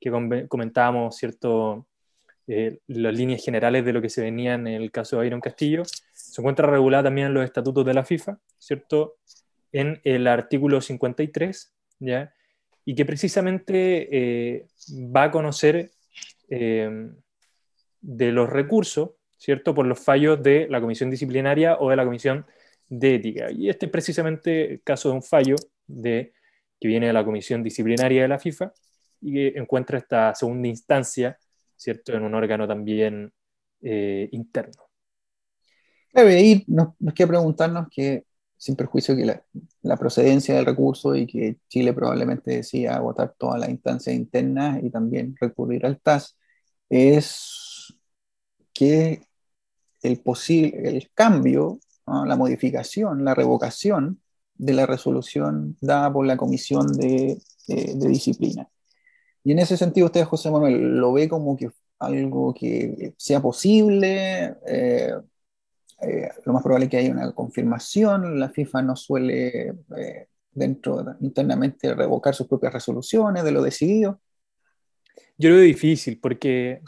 que 0.00 0.10
comentábamos 0.48 1.16
cierto, 1.16 1.86
eh, 2.48 2.78
las 2.86 3.14
líneas 3.14 3.44
generales 3.44 3.84
de 3.84 3.92
lo 3.92 4.00
que 4.00 4.08
se 4.08 4.22
venía 4.22 4.54
en 4.54 4.66
el 4.66 4.90
caso 4.90 5.16
de 5.16 5.22
Byron 5.22 5.40
Castillo. 5.40 5.82
Se 6.12 6.40
encuentra 6.40 6.68
regulada 6.68 7.04
también 7.04 7.28
en 7.28 7.34
los 7.34 7.44
estatutos 7.44 7.84
de 7.84 7.94
la 7.94 8.04
FIFA, 8.04 8.38
¿cierto? 8.58 9.16
En 9.72 10.00
el 10.04 10.26
artículo 10.26 10.80
53, 10.80 11.74
¿ya? 12.00 12.32
Y 12.84 12.94
que 12.94 13.04
precisamente 13.04 14.68
va 15.14 15.24
a 15.24 15.30
conocer 15.32 15.90
de 16.48 18.32
los 18.32 18.48
recursos, 18.48 19.10
¿cierto? 19.36 19.74
Por 19.74 19.86
los 19.86 19.98
fallos 19.98 20.42
de 20.42 20.68
la 20.70 20.80
comisión 20.80 21.10
disciplinaria 21.10 21.76
o 21.78 21.90
de 21.90 21.96
la 21.96 22.04
comisión 22.04 22.46
de 22.88 23.16
ética. 23.16 23.50
Y 23.50 23.68
este 23.68 23.86
es 23.86 23.92
precisamente 23.92 24.72
el 24.72 24.82
caso 24.82 25.08
de 25.08 25.16
un 25.16 25.22
fallo 25.22 25.56
de, 25.86 26.32
que 26.80 26.88
viene 26.88 27.08
de 27.08 27.12
la 27.12 27.24
comisión 27.24 27.62
disciplinaria 27.62 28.22
de 28.22 28.28
la 28.28 28.38
FIFA 28.38 28.72
y 29.20 29.32
que 29.32 29.58
encuentra 29.58 29.98
esta 29.98 30.34
segunda 30.34 30.68
instancia, 30.68 31.38
¿cierto? 31.76 32.12
En 32.14 32.22
un 32.22 32.34
órgano 32.34 32.66
también 32.66 33.32
eh, 33.82 34.28
interno. 34.32 34.84
Claro, 36.12 36.30
nos, 36.66 36.88
nos 36.98 37.14
queda 37.14 37.28
preguntarnos 37.28 37.88
que, 37.90 38.24
sin 38.56 38.76
perjuicio 38.76 39.16
que 39.16 39.40
la, 39.82 39.96
procedencia 39.96 40.54
del 40.56 40.66
recurso 40.66 41.14
y 41.14 41.26
que 41.26 41.58
Chile 41.68 41.92
probablemente 41.92 42.52
decida 42.52 42.96
agotar 42.96 43.34
todas 43.38 43.60
las 43.60 43.68
instancias 43.68 44.16
internas 44.16 44.82
y 44.82 44.90
también 44.90 45.36
recurrir 45.40 45.84
al 45.84 46.00
TAS, 46.00 46.36
es 46.88 47.94
que 48.72 49.22
el, 50.02 50.20
posible, 50.20 50.88
el 50.88 51.10
cambio, 51.14 51.80
la 52.06 52.36
modificación, 52.36 53.24
la 53.24 53.34
revocación 53.34 54.20
de 54.54 54.72
la 54.72 54.86
resolución 54.86 55.76
dada 55.80 56.12
por 56.12 56.26
la 56.26 56.36
Comisión 56.36 56.86
de, 56.92 57.38
Disciplina. 57.66 58.68
Y 59.46 59.52
en 59.52 59.60
ese 59.60 59.76
sentido, 59.76 60.06
usted, 60.06 60.24
José 60.24 60.50
Manuel, 60.50 60.96
lo 60.98 61.12
ve 61.12 61.28
como 61.28 61.56
que 61.56 61.70
algo 62.00 62.52
que 62.52 63.14
sea 63.16 63.40
posible. 63.40 64.56
Eh, 64.66 65.14
eh, 66.02 66.28
lo 66.44 66.52
más 66.52 66.64
probable 66.64 66.86
es 66.86 66.90
que 66.90 66.96
haya 66.96 67.12
una 67.12 67.30
confirmación. 67.30 68.40
La 68.40 68.48
FIFA 68.48 68.82
no 68.82 68.96
suele 68.96 69.68
eh, 69.96 70.26
dentro 70.50 71.14
internamente 71.20 71.94
revocar 71.94 72.34
sus 72.34 72.48
propias 72.48 72.72
resoluciones 72.72 73.44
de 73.44 73.52
lo 73.52 73.62
decidido. 73.62 74.20
Yo 75.38 75.50
lo 75.50 75.54
veo 75.54 75.64
difícil 75.64 76.18
porque 76.18 76.80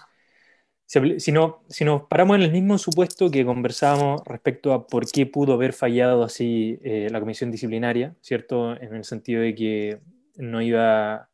si, 0.85 1.31
no, 1.31 1.63
si 1.69 1.85
nos 1.85 2.09
paramos 2.09 2.39
en 2.39 2.43
el 2.43 2.51
mismo 2.51 2.77
supuesto 2.77 3.31
que 3.31 3.47
conversábamos 3.47 4.23
respecto 4.25 4.73
a 4.73 4.85
por 4.89 5.09
qué 5.09 5.27
pudo 5.27 5.53
haber 5.53 5.75
fallado 5.75 6.25
así 6.25 6.77
la 6.83 7.21
comisión 7.21 7.53
disciplinaria, 7.53 8.17
¿cierto? 8.21 8.73
En 8.73 8.97
el 8.97 9.05
sentido 9.05 9.43
de 9.43 9.55
que 9.55 10.01
no 10.39 10.61
iba, 10.61 11.28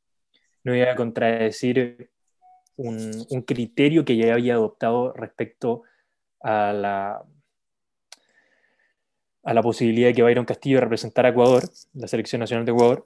no 0.64 0.74
iba 0.74 0.90
a 0.90 0.96
contradecir 0.96 2.10
un, 2.76 3.24
criterio 3.46 4.04
que 4.04 4.16
ya 4.16 4.34
había 4.34 4.54
adoptado 4.54 5.12
respecto 5.12 5.82
a 6.40 6.72
la, 6.72 7.24
a 9.44 9.54
la 9.54 9.62
posibilidad 9.62 10.08
de 10.08 10.14
que 10.14 10.22
Byron 10.22 10.44
Castillo 10.44 10.80
representara 10.80 11.28
a 11.28 11.32
Ecuador, 11.32 11.62
la 11.92 12.08
selección 12.08 12.40
nacional 12.40 12.64
de 12.64 12.72
Ecuador, 12.72 13.04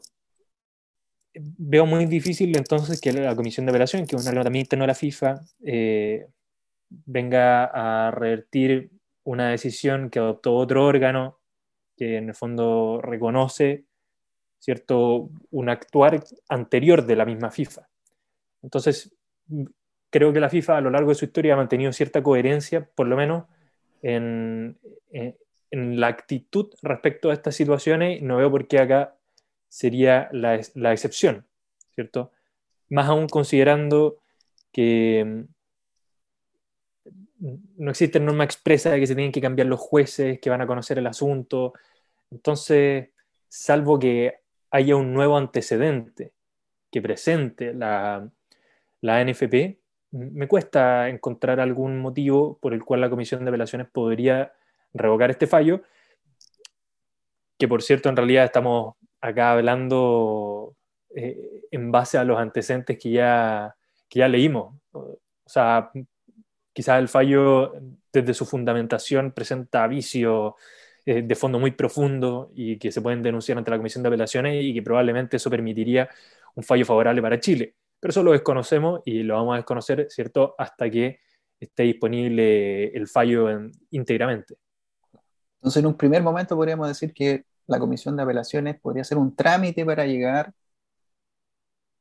veo 1.34 1.86
muy 1.86 2.06
difícil 2.06 2.56
entonces 2.56 3.00
que 3.00 3.12
la 3.12 3.36
Comisión 3.36 3.66
de 3.66 3.70
Apelación, 3.70 4.06
que 4.06 4.16
es 4.16 4.26
un 4.26 4.38
órgano 4.38 4.56
interno 4.56 4.84
de 4.84 4.88
la 4.88 4.94
FIFA, 4.94 5.40
eh, 5.64 6.26
venga 6.88 7.64
a 7.64 8.10
revertir 8.10 8.90
una 9.24 9.50
decisión 9.50 10.10
que 10.10 10.18
adoptó 10.18 10.54
otro 10.54 10.84
órgano 10.86 11.38
que 11.96 12.16
en 12.16 12.28
el 12.28 12.34
fondo 12.34 13.00
reconoce 13.02 13.84
cierto 14.58 15.30
un 15.50 15.68
actuar 15.68 16.22
anterior 16.48 17.04
de 17.06 17.16
la 17.16 17.24
misma 17.24 17.50
FIFA. 17.50 17.88
Entonces, 18.62 19.14
creo 20.10 20.32
que 20.32 20.40
la 20.40 20.50
FIFA 20.50 20.78
a 20.78 20.80
lo 20.80 20.90
largo 20.90 21.10
de 21.10 21.14
su 21.14 21.24
historia 21.24 21.54
ha 21.54 21.56
mantenido 21.56 21.92
cierta 21.92 22.22
coherencia, 22.22 22.88
por 22.94 23.06
lo 23.06 23.16
menos 23.16 23.44
en, 24.02 24.78
la 25.70 26.06
actitud 26.06 26.72
respecto 26.82 27.30
a 27.30 27.34
estas 27.34 27.54
situaciones. 27.54 28.22
No 28.22 28.38
veo 28.38 28.50
por 28.50 28.66
qué 28.66 28.78
acá 28.78 29.16
sería 29.68 30.28
la, 30.32 30.60
la 30.74 30.92
excepción, 30.92 31.46
¿cierto? 31.94 32.32
Más 32.88 33.06
aún 33.08 33.28
considerando 33.28 34.18
que 34.72 35.44
no 37.40 37.90
existe 37.90 38.18
norma 38.18 38.44
expresa 38.44 38.90
de 38.90 39.00
que 39.00 39.06
se 39.06 39.14
tienen 39.14 39.32
que 39.32 39.40
cambiar 39.40 39.68
los 39.68 39.78
jueces 39.78 40.40
que 40.40 40.50
van 40.50 40.60
a 40.60 40.66
conocer 40.66 40.98
el 40.98 41.06
asunto. 41.06 41.74
Entonces, 42.30 43.10
salvo 43.48 43.98
que 43.98 44.40
haya 44.70 44.96
un 44.96 45.12
nuevo 45.12 45.37
antecedente 45.37 46.32
que 46.90 47.02
presente 47.02 47.75
la, 47.75 48.28
la 49.00 49.25
NFP, 49.25 49.78
me 50.10 50.48
cuesta 50.48 51.08
encontrar 51.08 51.60
algún 51.60 52.00
motivo 52.00 52.58
por 52.58 52.72
el 52.72 52.84
cual 52.84 53.00
la 53.00 53.10
Comisión 53.10 53.44
de 53.44 53.50
Apelaciones 53.50 53.88
podría 53.90 54.52
revocar 54.94 55.30
este 55.30 55.46
fallo, 55.46 55.82
que 57.58 57.68
por 57.68 57.82
cierto 57.82 58.08
en 58.08 58.16
realidad 58.16 58.44
estamos 58.44 58.94
acá 59.20 59.52
hablando 59.52 60.75
eh, 61.14 61.64
en 61.70 61.90
base 61.90 62.18
a 62.18 62.25
los 62.25 62.38
antecedentes 62.38 62.98
que 62.98 63.10
ya, 63.10 63.76
que 64.08 64.20
ya 64.20 64.28
leímos. 64.28 64.75
O 64.92 65.18
sea, 65.46 65.90
quizás 66.72 66.98
el 66.98 67.08
fallo 67.08 67.75
desde 68.12 68.34
su 68.34 68.46
fundamentación 68.46 69.32
presenta 69.32 69.87
vicios 69.87 70.54
eh, 71.10 71.22
de 71.22 71.34
fondo 71.34 71.58
muy 71.58 71.70
profundo 71.70 72.50
y 72.54 72.76
que 72.76 72.92
se 72.92 73.00
pueden 73.00 73.22
denunciar 73.22 73.56
ante 73.56 73.70
la 73.70 73.78
Comisión 73.78 74.02
de 74.02 74.08
Apelaciones 74.08 74.62
y 74.62 74.74
que 74.74 74.82
probablemente 74.82 75.38
eso 75.38 75.48
permitiría 75.48 76.06
un 76.54 76.62
fallo 76.62 76.84
favorable 76.84 77.22
para 77.22 77.40
Chile. 77.40 77.76
Pero 77.98 78.10
eso 78.10 78.22
lo 78.22 78.32
desconocemos 78.32 79.00
y 79.06 79.22
lo 79.22 79.36
vamos 79.36 79.54
a 79.54 79.56
desconocer, 79.56 80.06
¿cierto?, 80.10 80.54
hasta 80.58 80.90
que 80.90 81.20
esté 81.58 81.84
disponible 81.84 82.88
el 82.88 83.08
fallo 83.08 83.48
íntegramente. 83.88 84.56
Entonces, 85.60 85.80
en 85.80 85.86
un 85.86 85.96
primer 85.96 86.22
momento 86.22 86.54
podríamos 86.54 86.88
decir 86.88 87.14
que 87.14 87.46
la 87.66 87.78
Comisión 87.78 88.14
de 88.14 88.24
Apelaciones 88.24 88.78
podría 88.78 89.02
ser 89.02 89.16
un 89.16 89.34
trámite 89.34 89.86
para 89.86 90.04
llegar 90.04 90.52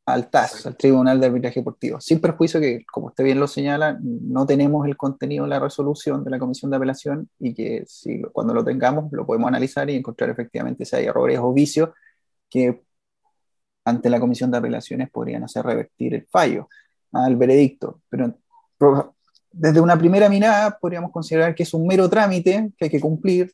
al 0.08 0.30
TAS, 0.30 0.66
al 0.66 0.78
Tribunal 0.78 1.20
de 1.20 1.26
Arbitraje 1.26 1.60
Deportivo, 1.60 2.00
sin 2.00 2.22
perjuicio 2.22 2.62
que, 2.62 2.86
como 2.90 3.08
usted 3.08 3.26
bien 3.26 3.42
lo 3.42 3.48
señala, 3.48 4.00
no 4.02 4.46
tenemos 4.46 4.88
el 4.88 4.96
contenido 4.96 5.44
de 5.44 5.50
la 5.50 5.60
resolución 5.60 6.24
de 6.24 6.32
la 6.32 6.40
Comisión 6.40 6.72
de 6.72 6.78
Apelación 6.78 7.30
y 7.40 7.54
que 7.54 7.84
si, 7.88 8.22
cuando 8.32 8.54
lo 8.54 8.64
tengamos 8.64 9.12
lo 9.12 9.26
podemos 9.26 9.50
analizar 9.50 9.90
y 9.90 9.98
encontrar 9.98 10.30
efectivamente 10.30 10.86
si 10.86 10.96
hay 10.96 11.06
errores 11.08 11.40
o 11.42 11.52
vicios 11.52 11.90
que 12.50 12.84
ante 13.84 14.10
la 14.10 14.22
Comisión 14.22 14.50
de 14.50 14.60
Apelaciones 14.60 15.10
podrían 15.10 15.44
hacer 15.44 15.66
revertir 15.66 16.16
el 16.16 16.26
fallo, 16.26 16.70
al 17.12 17.36
veredicto. 17.36 18.00
Pero 18.08 18.34
desde 19.52 19.82
una 19.82 19.98
primera 19.98 20.30
mirada 20.30 20.78
podríamos 20.80 21.12
considerar 21.12 21.54
que 21.54 21.64
es 21.64 21.74
un 21.74 21.86
mero 21.86 22.10
trámite 22.10 22.72
que 22.78 22.86
hay 22.86 22.92
que 22.92 23.02
cumplir, 23.02 23.54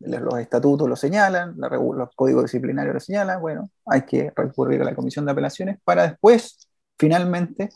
los 0.00 0.38
estatutos 0.38 0.88
lo 0.88 0.96
señalan, 0.96 1.54
los 1.58 2.14
códigos 2.14 2.44
disciplinarios 2.44 2.94
lo 2.94 3.00
señalan, 3.00 3.40
bueno, 3.40 3.70
hay 3.86 4.02
que 4.02 4.32
recurrir 4.34 4.80
a 4.80 4.84
la 4.84 4.94
comisión 4.94 5.26
de 5.26 5.32
apelaciones 5.32 5.78
para 5.84 6.08
después, 6.08 6.68
finalmente, 6.98 7.68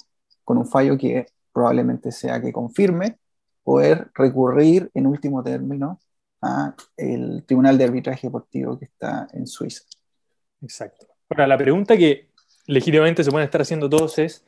con 0.43 0.59
un 0.59 0.67
fallo 0.67 0.97
que 0.97 1.27
probablemente 1.53 2.11
sea 2.13 2.41
que 2.41 2.53
confirme, 2.53 3.19
poder 3.63 4.11
recurrir 4.15 4.91
en 4.95 5.07
último 5.07 5.43
término 5.43 6.01
a 6.43 6.75
el 6.97 7.45
Tribunal 7.47 7.79
de 7.79 7.85
Arbitraje 7.85 8.27
Deportivo 8.27 8.79
que 8.79 8.87
está 8.87 9.29
en 9.33 9.47
Suiza. 9.47 9.85
Exacto. 10.61 11.07
Ahora, 11.31 11.47
la 11.47 11.57
pregunta 11.57 11.97
que 11.97 12.31
legítimamente 12.67 13.25
se 13.25 13.31
pueden 13.31 13.47
estar 13.47 13.63
haciendo 13.63 13.89
todos 13.89 14.19
es, 14.19 14.45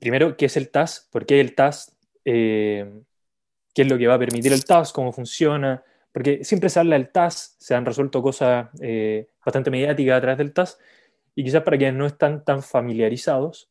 primero, 0.00 0.36
¿qué 0.36 0.46
es 0.46 0.56
el 0.56 0.70
TAS? 0.70 1.08
¿Por 1.10 1.26
qué 1.26 1.40
el 1.40 1.54
TAS? 1.54 1.96
Eh, 2.24 3.02
¿Qué 3.74 3.82
es 3.82 3.88
lo 3.88 3.98
que 3.98 4.06
va 4.06 4.14
a 4.14 4.18
permitir 4.18 4.52
el 4.52 4.64
TAS? 4.64 4.92
¿Cómo 4.92 5.12
funciona? 5.12 5.82
Porque 6.12 6.44
siempre 6.44 6.68
se 6.68 6.78
habla 6.78 6.96
del 6.96 7.10
TAS, 7.10 7.56
se 7.58 7.74
han 7.74 7.86
resuelto 7.86 8.22
cosas 8.22 8.68
eh, 8.80 9.28
bastante 9.44 9.70
mediáticas 9.70 10.18
a 10.18 10.20
través 10.20 10.38
del 10.38 10.52
TAS, 10.52 10.78
y 11.34 11.42
quizás 11.42 11.62
para 11.62 11.78
quienes 11.78 11.96
no 11.96 12.06
están 12.06 12.44
tan 12.44 12.62
familiarizados, 12.62 13.70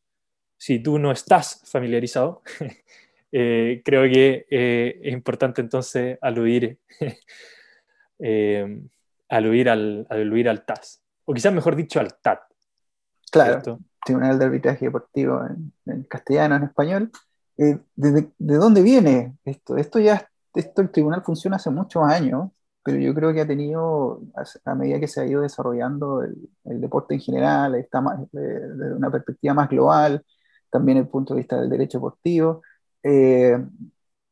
si 0.56 0.80
tú 0.80 0.98
no 0.98 1.12
estás 1.12 1.62
familiarizado, 1.64 2.42
eh, 3.32 3.80
creo 3.84 4.02
que 4.02 4.46
eh, 4.50 5.00
es 5.02 5.12
importante 5.12 5.60
entonces 5.60 6.18
aludir, 6.20 6.78
aludir, 9.28 9.70
al, 9.70 10.06
aludir 10.10 10.48
al 10.48 10.64
TAS, 10.64 11.00
o 11.24 11.32
quizás 11.32 11.52
mejor 11.52 11.76
dicho 11.76 12.00
al 12.00 12.14
TAT. 12.20 12.40
Claro, 13.30 13.78
Tribunal 14.04 14.36
de 14.36 14.44
Arbitraje 14.44 14.86
Deportivo 14.86 15.40
en, 15.86 16.02
castellano, 16.04 16.56
en 16.56 16.64
español. 16.64 17.10
¿de, 17.56 17.78
¿De 17.94 18.54
dónde 18.56 18.82
viene 18.82 19.36
esto? 19.44 19.76
Esto 19.76 20.00
ya 20.00 20.28
esto 20.54 20.82
el 20.82 20.90
tribunal 20.90 21.22
funciona 21.22 21.56
hace 21.56 21.70
muchos 21.70 22.02
años, 22.04 22.50
pero 22.82 22.98
yo 22.98 23.14
creo 23.14 23.32
que 23.32 23.40
ha 23.40 23.46
tenido, 23.46 24.22
a 24.64 24.74
medida 24.74 25.00
que 25.00 25.08
se 25.08 25.20
ha 25.20 25.26
ido 25.26 25.42
desarrollando 25.42 26.22
el, 26.22 26.80
deporte 26.80 27.14
en 27.14 27.20
general, 27.20 27.74
está 27.76 28.00
más, 28.00 28.20
desde 28.32 28.94
una 28.94 29.10
perspectiva 29.10 29.54
más 29.54 29.68
global, 29.68 30.24
también 30.70 30.98
el 30.98 31.08
punto 31.08 31.34
de 31.34 31.40
vista 31.40 31.60
del 31.60 31.70
derecho 31.70 31.98
deportivo, 31.98 32.62
eh, 33.02 33.58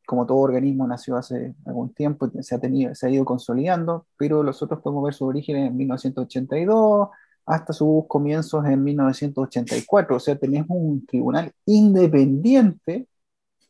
como 0.05 0.25
todo 0.25 0.39
organismo 0.39 0.87
nació 0.87 1.15
hace 1.15 1.55
algún 1.65 1.93
tiempo, 1.93 2.29
se 2.41 2.55
ha, 2.55 2.59
tenido, 2.59 2.93
se 2.95 3.07
ha 3.07 3.09
ido 3.09 3.23
consolidando, 3.25 4.07
pero 4.17 4.43
nosotros 4.43 4.81
podemos 4.81 5.03
ver 5.05 5.13
su 5.13 5.25
origen 5.25 5.57
en 5.57 5.77
1982 5.77 7.09
hasta 7.45 7.73
sus 7.73 8.05
comienzos 8.07 8.65
en 8.65 8.83
1984, 8.83 10.15
o 10.15 10.19
sea, 10.19 10.35
tenemos 10.37 10.69
un 10.71 11.05
tribunal 11.05 11.51
independiente 11.65 13.07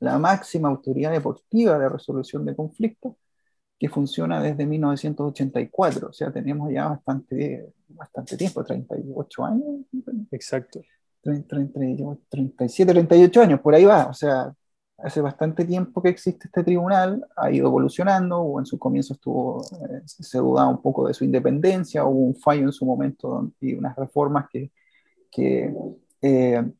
la 0.01 0.19
máxima 0.19 0.69
autoridad 0.69 1.11
deportiva 1.11 1.77
de 1.79 1.87
resolución 1.87 2.45
de 2.45 2.55
conflictos, 2.55 3.15
que 3.79 3.89
funciona 3.89 4.41
desde 4.41 4.65
1984, 4.65 6.09
o 6.09 6.13
sea, 6.13 6.31
tenemos 6.31 6.71
ya 6.71 6.87
bastante, 6.87 7.73
bastante 7.89 8.37
tiempo, 8.37 8.63
38 8.63 9.45
años. 9.45 9.63
Exacto. 10.31 10.81
37, 11.23 12.93
38 12.93 13.41
años, 13.41 13.61
por 13.61 13.75
ahí 13.75 13.85
va, 13.85 14.07
o 14.07 14.13
sea, 14.13 14.51
hace 14.97 15.21
bastante 15.21 15.65
tiempo 15.65 16.01
que 16.01 16.09
existe 16.09 16.47
este 16.47 16.63
tribunal, 16.63 17.25
ha 17.35 17.51
ido 17.51 17.67
evolucionando, 17.67 18.39
o 18.39 18.59
en 18.59 18.65
su 18.65 18.79
comienzo 18.79 19.13
estuvo, 19.13 19.63
eh, 19.63 20.01
se 20.05 20.37
dudaba 20.39 20.69
un 20.69 20.81
poco 20.81 21.07
de 21.07 21.13
su 21.13 21.23
independencia, 21.23 22.05
hubo 22.05 22.25
un 22.25 22.35
fallo 22.35 22.63
en 22.63 22.71
su 22.71 22.85
momento 22.85 23.51
y 23.59 23.73
unas 23.75 23.95
reformas 23.95 24.47
que, 24.51 24.71
que 25.31 25.73
eh, 26.21 26.71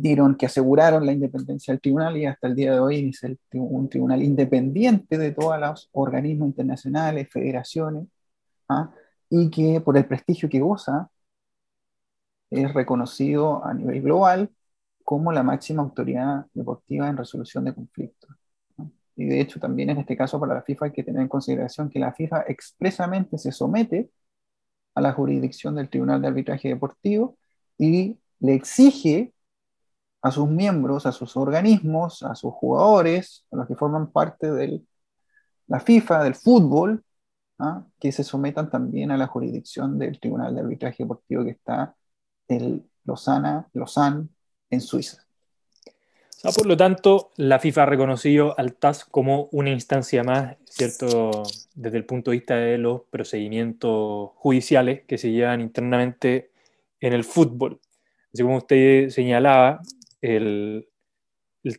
dieron, 0.00 0.36
que 0.36 0.46
aseguraron 0.46 1.06
la 1.06 1.12
independencia 1.12 1.72
del 1.72 1.80
tribunal 1.80 2.16
y 2.16 2.26
hasta 2.26 2.48
el 2.48 2.54
día 2.54 2.72
de 2.72 2.80
hoy 2.80 3.10
es 3.10 3.22
un 3.52 3.88
tribunal 3.88 4.22
independiente 4.22 5.18
de 5.18 5.32
todos 5.32 5.58
los 5.60 5.88
organismos 5.92 6.48
internacionales, 6.48 7.28
federaciones, 7.30 8.06
¿ah? 8.68 8.90
y 9.30 9.50
que 9.50 9.80
por 9.80 9.96
el 9.96 10.06
prestigio 10.06 10.48
que 10.48 10.60
goza 10.60 11.10
es 12.50 12.72
reconocido 12.74 13.64
a 13.64 13.74
nivel 13.74 14.02
global 14.02 14.50
como 15.04 15.32
la 15.32 15.42
máxima 15.42 15.82
autoridad 15.82 16.46
deportiva 16.54 17.08
en 17.08 17.16
resolución 17.16 17.64
de 17.64 17.74
conflictos. 17.74 18.30
Y 19.16 19.26
de 19.26 19.40
hecho 19.40 19.60
también 19.60 19.90
en 19.90 19.98
este 19.98 20.16
caso 20.16 20.40
para 20.40 20.54
la 20.54 20.62
FIFA 20.62 20.86
hay 20.86 20.92
que 20.92 21.04
tener 21.04 21.22
en 21.22 21.28
consideración 21.28 21.88
que 21.90 22.00
la 22.00 22.12
FIFA 22.12 22.44
expresamente 22.48 23.38
se 23.38 23.52
somete 23.52 24.10
a 24.94 25.00
la 25.00 25.12
jurisdicción 25.12 25.76
del 25.76 25.88
Tribunal 25.88 26.22
de 26.22 26.28
Arbitraje 26.28 26.68
Deportivo 26.68 27.36
y 27.78 28.18
le 28.40 28.54
exige 28.54 29.34
a 30.24 30.30
sus 30.30 30.48
miembros, 30.48 31.04
a 31.04 31.12
sus 31.12 31.36
organismos, 31.36 32.22
a 32.22 32.34
sus 32.34 32.54
jugadores, 32.54 33.44
a 33.52 33.56
los 33.56 33.68
que 33.68 33.74
forman 33.74 34.10
parte 34.10 34.50
de 34.50 34.80
la 35.66 35.80
FIFA, 35.80 36.24
del 36.24 36.34
fútbol, 36.34 37.04
¿ah? 37.58 37.84
que 38.00 38.10
se 38.10 38.24
sometan 38.24 38.70
también 38.70 39.10
a 39.10 39.18
la 39.18 39.26
jurisdicción 39.26 39.98
del 39.98 40.18
Tribunal 40.18 40.54
de 40.54 40.62
Arbitraje 40.62 41.02
Deportivo 41.02 41.44
que 41.44 41.50
está 41.50 41.94
en 42.48 42.88
Lausanne, 43.04 43.64
Lausanne 43.74 44.28
en 44.70 44.80
Suiza. 44.80 45.26
por 46.56 46.64
lo 46.64 46.76
tanto, 46.78 47.32
la 47.36 47.58
FIFA 47.58 47.82
ha 47.82 47.86
reconocido 47.86 48.58
al 48.58 48.76
TAS 48.76 49.04
como 49.04 49.50
una 49.52 49.72
instancia 49.72 50.24
más, 50.24 50.56
¿cierto? 50.64 51.42
Desde 51.74 51.98
el 51.98 52.06
punto 52.06 52.30
de 52.30 52.38
vista 52.38 52.56
de 52.56 52.78
los 52.78 53.02
procedimientos 53.10 54.30
judiciales 54.36 55.02
que 55.06 55.18
se 55.18 55.32
llevan 55.32 55.60
internamente 55.60 56.50
en 56.98 57.12
el 57.12 57.24
fútbol. 57.24 57.78
Así 58.32 58.42
como 58.42 58.56
usted 58.56 59.10
señalaba, 59.10 59.82
el, 60.24 60.88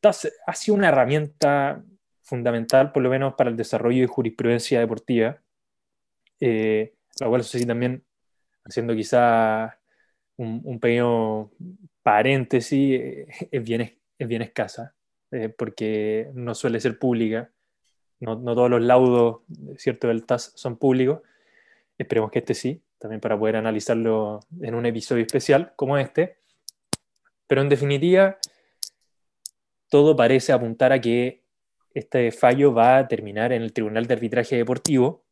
TAS 0.01 0.31
ha 0.45 0.53
sido 0.53 0.75
una 0.75 0.89
herramienta 0.89 1.83
fundamental, 2.21 2.91
por 2.91 3.03
lo 3.03 3.09
menos 3.09 3.33
para 3.35 3.49
el 3.49 3.57
desarrollo 3.57 4.01
de 4.01 4.07
jurisprudencia 4.07 4.79
deportiva, 4.79 5.41
eh, 6.39 6.93
la 7.19 7.27
cual, 7.27 7.41
eso 7.41 7.57
sí, 7.57 7.65
también 7.65 8.03
haciendo 8.63 8.95
quizá 8.95 9.79
un, 10.37 10.79
pequeño 10.79 11.51
paréntesis, 12.03 12.99
eh, 12.99 13.27
es, 13.51 13.63
bien, 13.63 13.81
es 14.17 14.27
bien 14.27 14.41
escasa, 14.41 14.93
eh, 15.31 15.49
porque 15.49 16.29
no 16.33 16.53
suele 16.53 16.79
ser 16.79 16.99
pública, 16.99 17.51
no, 18.19 18.35
no, 18.35 18.55
todos 18.55 18.69
los 18.69 18.81
laudos 18.81 19.41
¿cierto? 19.77 20.07
del 20.07 20.25
TAS 20.25 20.51
son 20.55 20.77
públicos, 20.77 21.21
esperemos 21.97 22.31
que 22.31 22.39
este 22.39 22.53
sí, 22.53 22.81
también 22.99 23.21
para 23.21 23.37
poder 23.37 23.55
analizarlo 23.55 24.41
en 24.61 24.75
un 24.75 24.85
episodio 24.85 25.23
especial 25.23 25.73
como 25.75 25.97
este. 25.97 26.37
Pero 27.47 27.61
en 27.61 27.69
definitiva, 27.69 28.37
todo 29.89 30.15
parece 30.15 30.51
apuntar 30.51 30.91
a 30.91 30.99
que 30.99 31.43
este 31.93 32.31
fallo 32.31 32.73
va 32.73 32.97
a 32.97 33.07
terminar 33.07 33.53
en 33.53 33.61
el 33.61 33.73
Tribunal 33.73 34.07
de 34.07 34.13
Arbitraje 34.13 34.57
Deportivo. 34.57 35.23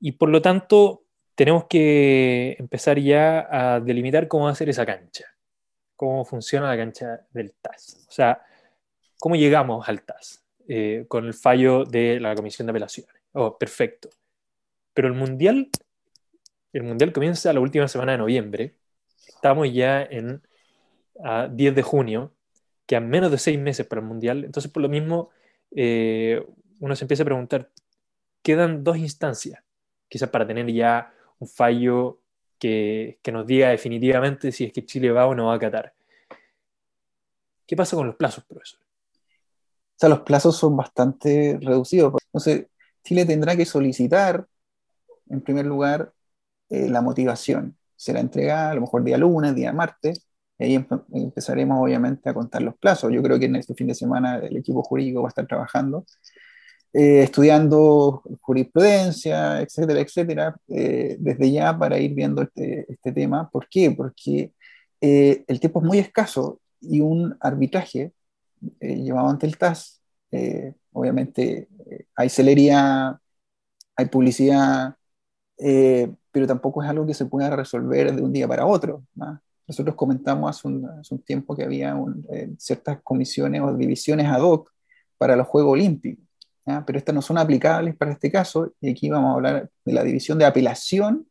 Y 0.00 0.12
por 0.12 0.28
lo 0.28 0.42
tanto, 0.42 1.04
tenemos 1.34 1.64
que 1.66 2.56
empezar 2.58 2.98
ya 2.98 3.46
a 3.50 3.80
delimitar 3.80 4.28
cómo 4.28 4.44
va 4.46 4.50
a 4.50 4.54
ser 4.54 4.68
esa 4.68 4.86
cancha, 4.86 5.24
cómo 5.94 6.24
funciona 6.24 6.68
la 6.68 6.76
cancha 6.76 7.26
del 7.30 7.52
TAS. 7.52 8.06
O 8.08 8.12
sea, 8.12 8.42
cómo 9.20 9.36
llegamos 9.36 9.88
al 9.88 10.02
TAS 10.02 10.44
eh, 10.68 11.04
con 11.08 11.26
el 11.26 11.34
fallo 11.34 11.84
de 11.84 12.18
la 12.18 12.34
Comisión 12.34 12.66
de 12.66 12.70
Apelaciones. 12.70 13.14
Oh, 13.32 13.56
perfecto. 13.56 14.08
Pero 14.94 15.08
el 15.08 15.14
Mundial, 15.14 15.68
el 16.72 16.82
Mundial 16.82 17.12
comienza 17.12 17.52
la 17.52 17.60
última 17.60 17.86
semana 17.86 18.12
de 18.12 18.18
noviembre 18.18 18.74
estamos 19.36 19.72
ya 19.72 20.02
en 20.02 20.42
a 21.22 21.48
10 21.48 21.74
de 21.74 21.82
junio, 21.82 22.32
que 22.86 22.96
a 22.96 23.00
menos 23.00 23.30
de 23.30 23.38
seis 23.38 23.58
meses 23.58 23.86
para 23.86 24.00
el 24.00 24.06
Mundial. 24.06 24.44
Entonces, 24.44 24.70
por 24.70 24.82
lo 24.82 24.88
mismo, 24.88 25.30
eh, 25.74 26.44
uno 26.80 26.96
se 26.96 27.04
empieza 27.04 27.22
a 27.22 27.26
preguntar, 27.26 27.70
quedan 28.42 28.84
dos 28.84 28.96
instancias, 28.96 29.62
quizás 30.08 30.28
para 30.30 30.46
tener 30.46 30.70
ya 30.72 31.12
un 31.38 31.48
fallo 31.48 32.20
que, 32.58 33.18
que, 33.22 33.32
nos 33.32 33.46
diga 33.46 33.68
definitivamente 33.70 34.52
si 34.52 34.64
es 34.64 34.72
que 34.72 34.86
Chile 34.86 35.10
va 35.10 35.26
o 35.26 35.34
no 35.34 35.46
va 35.46 35.54
a 35.54 35.58
Qatar. 35.58 35.94
¿Qué 37.66 37.76
pasa 37.76 37.96
con 37.96 38.06
los 38.06 38.16
plazos, 38.16 38.44
profesor? 38.44 38.80
O 38.80 39.98
sea, 39.98 40.08
los 40.08 40.20
plazos 40.20 40.56
son 40.56 40.76
bastante 40.76 41.58
reducidos. 41.60 42.14
Entonces, 42.26 42.66
Chile 43.02 43.24
tendrá 43.24 43.56
que 43.56 43.64
solicitar, 43.64 44.46
en 45.28 45.40
primer 45.40 45.66
lugar, 45.66 46.12
eh, 46.68 46.88
la 46.88 47.00
motivación 47.00 47.76
será 47.96 48.20
entregada 48.20 48.72
a 48.72 48.74
lo 48.74 48.82
mejor 48.82 49.02
día 49.04 49.16
lunes, 49.16 49.54
día 49.54 49.72
martes, 49.72 50.25
y 50.58 50.64
ahí 50.64 50.86
empezaremos 51.12 51.78
obviamente 51.80 52.28
a 52.30 52.34
contar 52.34 52.62
los 52.62 52.76
plazos. 52.76 53.12
Yo 53.12 53.22
creo 53.22 53.38
que 53.38 53.46
en 53.46 53.56
este 53.56 53.74
fin 53.74 53.88
de 53.88 53.94
semana 53.94 54.38
el 54.38 54.56
equipo 54.56 54.82
jurídico 54.82 55.22
va 55.22 55.28
a 55.28 55.30
estar 55.30 55.46
trabajando, 55.46 56.04
eh, 56.92 57.22
estudiando 57.22 58.22
jurisprudencia, 58.40 59.60
etcétera, 59.60 60.00
etcétera, 60.00 60.56
eh, 60.68 61.16
desde 61.18 61.52
ya 61.52 61.78
para 61.78 61.98
ir 61.98 62.14
viendo 62.14 62.42
este, 62.42 62.86
este, 62.90 63.12
tema. 63.12 63.50
¿Por 63.50 63.68
qué? 63.68 63.90
Porque 63.90 64.52
eh, 65.00 65.44
el 65.46 65.60
tiempo 65.60 65.80
es 65.80 65.86
muy 65.86 65.98
escaso 65.98 66.60
y 66.80 67.00
un 67.00 67.36
arbitraje 67.40 68.12
eh, 68.80 68.96
llevado 68.96 69.28
ante 69.28 69.46
el 69.46 69.58
TAS, 69.58 70.00
eh, 70.30 70.74
obviamente 70.92 71.68
hay 72.14 72.28
celería, 72.28 73.20
hay 73.96 74.06
publicidad, 74.06 74.96
pero 75.56 76.46
tampoco 76.46 76.82
es 76.82 76.88
algo 76.90 77.06
que 77.06 77.14
se 77.14 77.26
pueda 77.26 77.50
resolver 77.54 78.14
de 78.14 78.22
un 78.22 78.32
día 78.32 78.48
para 78.48 78.66
otro. 78.66 79.04
Nosotros 79.66 79.96
comentamos 79.96 80.50
hace 80.50 80.68
un, 80.68 81.22
tiempo 81.24 81.56
que 81.56 81.64
había 81.64 81.96
ciertas 82.58 83.00
comisiones 83.02 83.60
o 83.62 83.74
divisiones 83.74 84.26
ad 84.26 84.42
hoc 84.42 84.70
para 85.18 85.34
los 85.36 85.46
Juegos 85.46 85.72
Olímpicos, 85.72 86.24
pero 86.86 86.98
estas 86.98 87.14
no 87.14 87.22
son 87.22 87.38
aplicables 87.38 87.96
para 87.96 88.12
este 88.12 88.30
caso, 88.30 88.72
y 88.80 88.90
aquí 88.90 89.08
vamos 89.08 89.30
a 89.30 89.34
hablar 89.34 89.70
de 89.84 89.92
la 89.92 90.04
división 90.04 90.38
de 90.38 90.44
apelación 90.44 91.26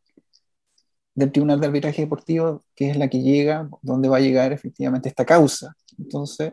del 1.14 1.32
Tribunal 1.32 1.58
de 1.60 1.66
Arbitraje 1.66 2.02
Deportivo, 2.02 2.64
que 2.74 2.90
es 2.90 2.96
la 2.96 3.08
que 3.08 3.22
llega, 3.22 3.68
donde 3.80 4.08
va 4.08 4.18
a 4.18 4.20
llegar 4.20 4.52
efectivamente 4.52 5.08
esta 5.08 5.24
causa. 5.24 5.74
Entonces, 5.98 6.52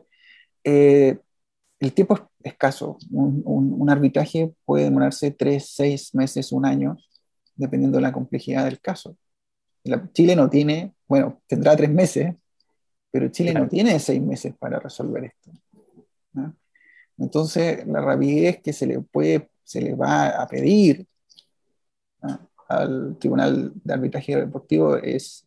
eh, 0.64 1.20
el 1.80 1.94
tiempo 1.94 2.16
es 2.16 2.22
escaso. 2.44 2.98
Un, 3.12 3.90
arbitraje 3.90 4.54
puede 4.66 4.86
demorarse 4.86 5.32
tres, 5.32 5.72
seis 5.76 6.16
meses, 6.16 6.54
un 6.54 6.66
año, 6.66 6.98
dependiendo 7.56 7.98
de 7.98 8.04
la 8.04 8.14
complejidad 8.14 8.64
del 8.64 8.80
caso. 8.80 9.18
Chile 10.14 10.38
no 10.38 10.50
tiene, 10.50 10.94
bueno, 11.14 11.44
tendrá 11.46 11.76
tres 11.76 11.92
meses, 11.92 12.34
pero 13.12 13.28
Chile 13.28 13.54
no 13.54 13.68
tiene 13.68 14.00
seis 14.00 14.20
meses 14.20 14.56
para 14.58 14.80
resolver 14.80 15.26
esto. 15.26 15.52
Entonces, 17.20 17.86
la 17.86 18.02
rapidez 18.02 18.64
que 18.64 18.74
se 18.74 18.88
le 18.88 19.00
puede, 19.00 19.52
se 19.64 19.80
le 19.80 19.94
va 19.94 20.30
a 20.30 20.48
pedir 20.48 21.06
al 22.68 23.16
Tribunal 23.20 23.74
de 23.76 23.94
Arbitraje 23.94 24.38
Deportivo 24.38 24.96
es, 24.96 25.46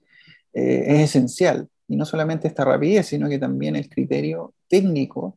eh, 0.52 0.84
es 0.86 1.00
esencial. 1.00 1.68
Y 1.88 1.96
no 1.96 2.04
solamente 2.04 2.46
esta 2.46 2.64
rapidez, 2.64 3.08
sino 3.08 3.28
que 3.28 3.40
también 3.40 3.74
el 3.74 3.88
criterio 3.88 4.54
técnico, 4.68 5.36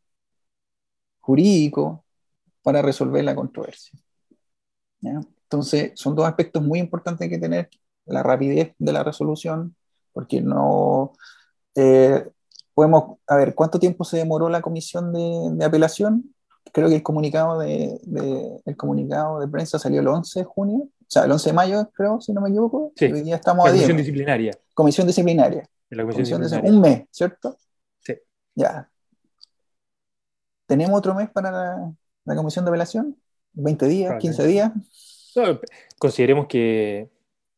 jurídico, 1.21 2.05
para 2.61 2.83
resolver 2.83 3.23
la 3.23 3.33
controversia. 3.33 3.97
Entonces, 5.01 5.93
son 5.95 6.15
dos 6.15 6.27
aspectos 6.27 6.61
muy 6.61 6.77
importantes 6.77 7.27
que 7.27 7.39
tener, 7.39 7.67
la 8.05 8.21
rapidez 8.21 8.75
de 8.77 8.93
la 8.93 9.03
resolución, 9.03 9.75
porque 10.13 10.41
no 10.41 11.13
eh, 11.75 12.29
podemos, 12.73 13.17
a 13.27 13.35
ver, 13.35 13.55
¿cuánto 13.55 13.79
tiempo 13.79 14.03
se 14.03 14.17
demoró 14.17 14.49
la 14.49 14.61
comisión 14.61 15.13
de, 15.13 15.49
de 15.53 15.65
apelación? 15.65 16.33
Creo 16.71 16.87
que 16.87 16.95
el 16.95 17.03
comunicado 17.03 17.59
de, 17.59 17.99
de, 18.03 18.61
el 18.65 18.77
comunicado 18.77 19.39
de 19.39 19.47
prensa 19.47 19.79
salió 19.79 20.01
el 20.01 20.07
11 20.07 20.39
de 20.39 20.45
junio, 20.45 20.77
o 20.77 21.05
sea, 21.07 21.23
el 21.23 21.31
11 21.31 21.49
de 21.49 21.53
mayo, 21.53 21.89
creo, 21.93 22.21
si 22.21 22.31
no 22.31 22.41
me 22.41 22.49
equivoco. 22.49 22.93
Sí. 22.95 23.05
Hoy 23.05 23.21
día 23.21 23.35
estamos 23.35 23.65
a 23.65 23.71
Comisión 23.71 23.97
disciplinaria. 23.97 24.57
Comisión 24.75 25.07
disciplinaria. 25.07 25.67
La 25.89 26.03
comisión 26.03 26.41
disciplinaria. 26.41 26.71
Un 26.71 26.81
mes, 26.81 27.03
¿cierto? 27.09 27.57
Sí. 27.99 28.13
Ya. 28.53 28.89
¿Tenemos 30.67 30.95
otro 30.95 31.15
mes 31.15 31.29
para 31.31 31.91
la, 32.25 32.35
comisión 32.35 32.63
de 32.63 32.69
apelación? 32.69 33.17
¿20 33.55 33.87
días? 33.87 34.23
¿15 34.23 34.43
días? 34.45 34.71
consideremos 35.97 36.45
que. 36.47 37.09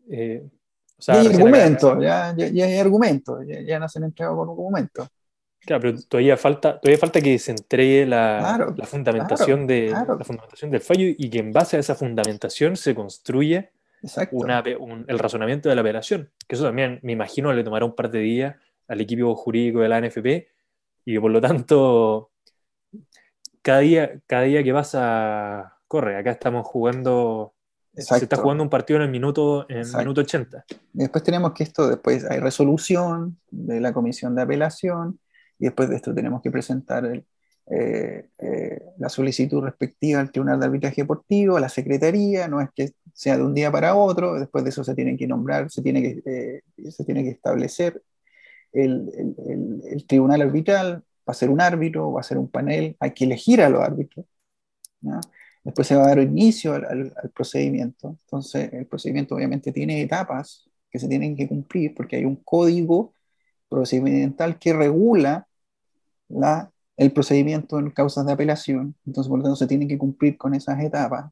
Eh, 0.09 0.47
ya 1.07 1.13
hay 1.13 1.27
argumento, 1.27 2.01
ya, 2.01 2.35
ya, 2.35 2.65
hay 2.65 2.77
argumento, 2.77 3.43
ya, 3.43 3.61
ya 3.61 3.79
nos 3.79 3.95
han 3.95 4.03
entregado 4.03 4.37
con 4.37 4.49
argumento. 4.49 5.07
Claro, 5.59 5.81
pero 5.81 6.01
todavía 6.07 6.37
falta, 6.37 6.79
todavía 6.79 6.97
falta 6.97 7.21
que 7.21 7.37
se 7.37 7.51
entregue 7.51 8.05
la, 8.05 8.73
la 8.75 8.85
fundamentación, 8.85 9.67
de, 9.67 9.89
la 9.89 10.25
fundamentación 10.25 10.71
del 10.71 10.81
fallo 10.81 11.05
y 11.05 11.29
que 11.29 11.37
en 11.37 11.51
base 11.51 11.77
a 11.77 11.79
esa 11.79 11.93
fundamentación 11.93 12.75
se 12.75 12.95
construye 12.95 13.69
el 14.01 15.19
razonamiento 15.19 15.69
de 15.69 15.75
la 15.75 15.81
apelación. 15.81 16.31
Que 16.47 16.55
eso 16.55 16.63
también, 16.63 16.99
me 17.03 17.11
imagino, 17.11 17.53
le 17.53 17.63
tomará 17.63 17.85
un 17.85 17.95
par 17.95 18.09
de 18.09 18.19
días 18.19 18.55
al 18.87 19.01
equipo 19.01 19.35
jurídico 19.35 19.81
de 19.81 19.89
la 19.89 20.01
NFP 20.01 20.47
y 21.05 21.13
que 21.13 21.21
por 21.21 21.31
lo 21.31 21.39
tanto, 21.39 22.31
cada 23.61 23.79
día, 23.79 24.19
cada 24.25 24.43
día 24.43 24.63
que 24.63 24.73
pasa, 24.73 25.77
corre. 25.87 26.17
Acá 26.17 26.31
estamos 26.31 26.65
jugando 26.65 27.53
Se 27.93 28.15
está 28.15 28.37
jugando 28.37 28.63
un 28.63 28.69
partido 28.69 28.97
en 28.97 29.03
el 29.03 29.11
minuto, 29.11 29.65
en 29.69 29.79
el 29.79 29.97
minuto 29.97 30.21
80. 30.21 30.65
después 30.93 31.23
tenemos 31.23 31.51
que 31.53 31.63
esto, 31.63 31.89
después 31.89 32.23
hay 32.23 32.39
resolución 32.39 33.37
de 33.49 33.81
la 33.81 33.91
comisión 33.91 34.33
de 34.33 34.43
apelación, 34.43 35.19
y 35.59 35.65
después 35.65 35.89
de 35.89 35.97
esto 35.97 36.13
tenemos 36.13 36.41
que 36.41 36.51
presentar 36.51 37.05
eh, 37.05 38.29
eh, 38.37 38.81
la 38.97 39.09
solicitud 39.09 39.61
respectiva 39.61 40.21
al 40.21 40.31
Tribunal 40.31 40.59
de 40.59 40.65
Arbitraje 40.67 41.01
Deportivo, 41.01 41.57
a 41.57 41.59
la 41.59 41.69
Secretaría, 41.69 42.47
no 42.47 42.61
es 42.61 42.69
que 42.73 42.93
sea 43.13 43.37
de 43.37 43.43
un 43.43 43.53
día 43.53 43.69
para 43.71 43.93
otro, 43.95 44.39
después 44.39 44.63
de 44.63 44.69
eso 44.69 44.85
se 44.85 44.95
tiene 44.95 45.17
que 45.17 45.27
nombrar, 45.27 45.69
se 45.69 45.81
tiene 45.81 46.01
que, 46.01 46.21
eh, 46.25 46.91
se 46.91 47.03
tiene 47.03 47.23
que 47.23 47.31
establecer 47.31 48.01
el, 48.71 49.11
el, 49.17 49.81
el, 49.91 50.07
tribunal 50.07 50.41
arbitral, 50.41 51.03
va 51.27 51.31
a 51.31 51.33
ser 51.33 51.49
un 51.49 51.59
árbitro, 51.59 52.13
va 52.13 52.21
a 52.21 52.23
ser 52.23 52.37
un 52.37 52.49
panel, 52.49 52.95
hay 53.01 53.11
que 53.11 53.25
elegir 53.25 53.61
a 53.61 53.69
los 53.69 53.81
árbitros. 53.81 54.25
Después 55.63 55.87
se 55.87 55.95
va 55.95 56.03
a 56.03 56.07
dar 56.07 56.19
inicio 56.19 56.73
al, 56.73 57.13
al, 57.15 57.29
procedimiento. 57.31 58.17
Entonces, 58.25 58.71
el 58.73 58.87
procedimiento 58.87 59.35
obviamente 59.35 59.71
tiene 59.71 60.01
etapas 60.01 60.69
que 60.89 60.99
se 60.99 61.07
tienen 61.07 61.35
que 61.35 61.47
cumplir 61.47 61.93
porque 61.95 62.17
hay 62.17 62.25
un 62.25 62.37
código 62.37 63.13
procedimental 63.69 64.59
que 64.59 64.73
regula 64.73 65.47
la, 66.29 66.71
el 66.97 67.11
procedimiento 67.13 67.79
en 67.79 67.91
causas 67.91 68.25
de 68.25 68.33
apelación. 68.33 68.95
Entonces, 69.05 69.29
por 69.29 69.39
lo 69.39 69.43
tanto, 69.43 69.55
se 69.55 69.67
tiene 69.67 69.87
que 69.87 69.97
cumplir 69.97 70.37
con 70.37 70.53
esas 70.53 70.79
etapas. 70.81 71.31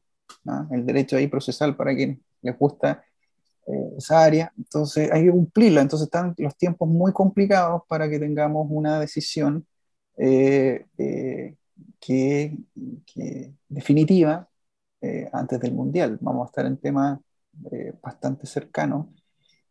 El 0.70 0.86
derecho 0.86 1.16
ahí 1.16 1.26
procesal 1.28 1.76
para 1.76 1.94
quien 1.94 2.22
les 2.42 2.58
gusta 2.58 3.04
eh, 3.66 3.92
esa 3.98 4.22
área. 4.24 4.52
Entonces, 4.56 5.10
hay 5.12 5.24
que 5.24 5.30
cumplirla. 5.30 5.82
Entonces, 5.82 6.06
están 6.06 6.34
los 6.38 6.56
tiempos 6.56 6.88
muy 6.88 7.12
complicados 7.12 7.82
para 7.88 8.08
que 8.08 8.18
tengamos 8.18 8.66
una 8.70 9.00
decisión 9.00 9.66
eh, 10.16 10.86
eh, 10.98 11.56
que, 12.00 12.56
definitiva 13.68 14.48
antes 15.32 15.60
del 15.60 15.72
Mundial. 15.72 16.18
Vamos 16.20 16.46
a 16.46 16.50
estar 16.50 16.66
en 16.66 16.76
temas 16.76 17.18
bastante 18.02 18.46
cercanos 18.46 19.06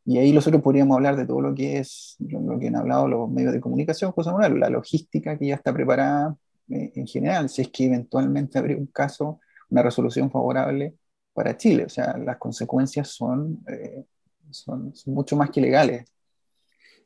y 0.09 0.17
ahí 0.17 0.31
nosotros 0.31 0.63
podríamos 0.63 0.95
hablar 0.95 1.15
de 1.15 1.27
todo 1.27 1.39
lo 1.39 1.53
que 1.53 1.77
es, 1.77 2.15
lo, 2.17 2.57
que 2.57 2.69
han 2.69 2.75
hablado 2.75 3.07
los 3.07 3.29
medios 3.29 3.53
de 3.53 3.61
comunicación, 3.61 4.11
José 4.11 4.31
Manuel, 4.31 4.59
la 4.59 4.69
logística 4.71 5.37
que 5.37 5.45
ya 5.45 5.53
está 5.53 5.71
preparada 5.71 6.35
eh, 6.67 6.91
en 6.95 7.05
general, 7.05 7.47
si 7.47 7.61
es 7.61 7.67
que 7.69 7.85
eventualmente 7.85 8.57
habría 8.57 8.75
un 8.75 8.87
caso, 8.87 9.39
una 9.69 9.83
resolución 9.83 10.31
favorable 10.31 10.95
para 11.31 11.55
Chile. 11.55 11.85
O 11.85 11.89
sea, 11.89 12.17
las 12.17 12.37
consecuencias 12.37 13.09
son, 13.09 13.63
eh, 13.67 14.03
son, 14.49 14.93
mucho 15.05 15.35
más 15.35 15.51
que 15.51 15.61
legales. 15.61 16.11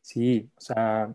Sí, 0.01 0.49
o 0.55 0.61
sea, 0.61 1.13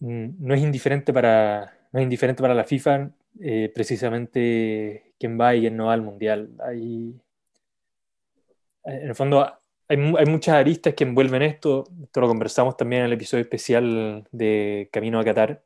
mm, 0.00 0.28
no 0.38 0.54
es 0.54 0.60
indiferente 0.60 1.14
para, 1.14 1.75
no 1.92 2.00
es 2.00 2.04
indiferente 2.04 2.42
para 2.42 2.54
la 2.54 2.64
FIFA 2.64 3.10
eh, 3.40 3.70
precisamente 3.74 5.12
quién 5.18 5.38
va 5.38 5.54
y 5.54 5.60
quién 5.60 5.76
no 5.76 5.86
va 5.86 5.94
al 5.94 6.02
Mundial. 6.02 6.50
Hay, 6.60 7.14
en 8.84 9.08
el 9.08 9.14
fondo 9.14 9.46
hay, 9.88 9.96
muchas 9.96 10.56
aristas 10.56 10.94
que 10.94 11.04
envuelven 11.04 11.42
esto. 11.42 11.84
Esto 12.02 12.20
lo 12.20 12.28
conversamos 12.28 12.76
también 12.76 13.02
en 13.02 13.06
el 13.06 13.12
episodio 13.14 13.42
especial 13.42 14.26
de 14.32 14.88
Camino 14.92 15.20
a 15.20 15.24
Qatar, 15.24 15.62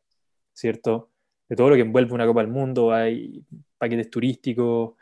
¿cierto? 0.53 1.11
De 1.49 1.57
todo 1.57 1.71
lo 1.71 1.75
que 1.77 1.83
envuelve 1.83 2.13
una 2.15 2.27
Copa 2.27 2.41
del 2.41 2.51
Mundo. 2.51 2.93
Hay 2.93 3.45
paquetes 3.79 4.11
turísticos, 4.11 4.95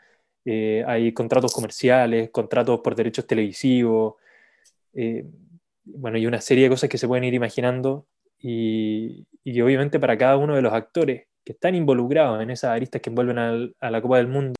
eh, 0.45 0.83
hay 0.87 1.13
contratos 1.13 1.53
comerciales, 1.53 2.29
contratos 2.31 2.81
por 2.81 2.95
derechos 2.95 3.27
televisivos. 3.27 4.15
Eh, 4.93 5.25
bueno, 5.85 6.17
y 6.17 6.27
una 6.27 6.41
serie 6.41 6.65
de 6.65 6.69
cosas 6.69 6.89
que 6.89 6.97
se 6.97 7.07
pueden 7.07 7.23
ir 7.23 7.33
imaginando 7.33 8.05
y, 8.39 9.27
y 9.43 9.61
obviamente 9.61 9.99
para 9.99 10.17
cada 10.17 10.37
uno 10.37 10.55
de 10.55 10.61
los 10.61 10.73
actores 10.73 11.27
que 11.43 11.53
están 11.53 11.75
involucrados 11.75 12.41
en 12.41 12.49
esas 12.49 12.71
aristas 12.71 13.01
que 13.01 13.09
envuelven 13.09 13.73
a 13.79 13.91
la 13.91 14.01
Copa 14.01 14.17
del 14.17 14.27
Mundo, 14.27 14.53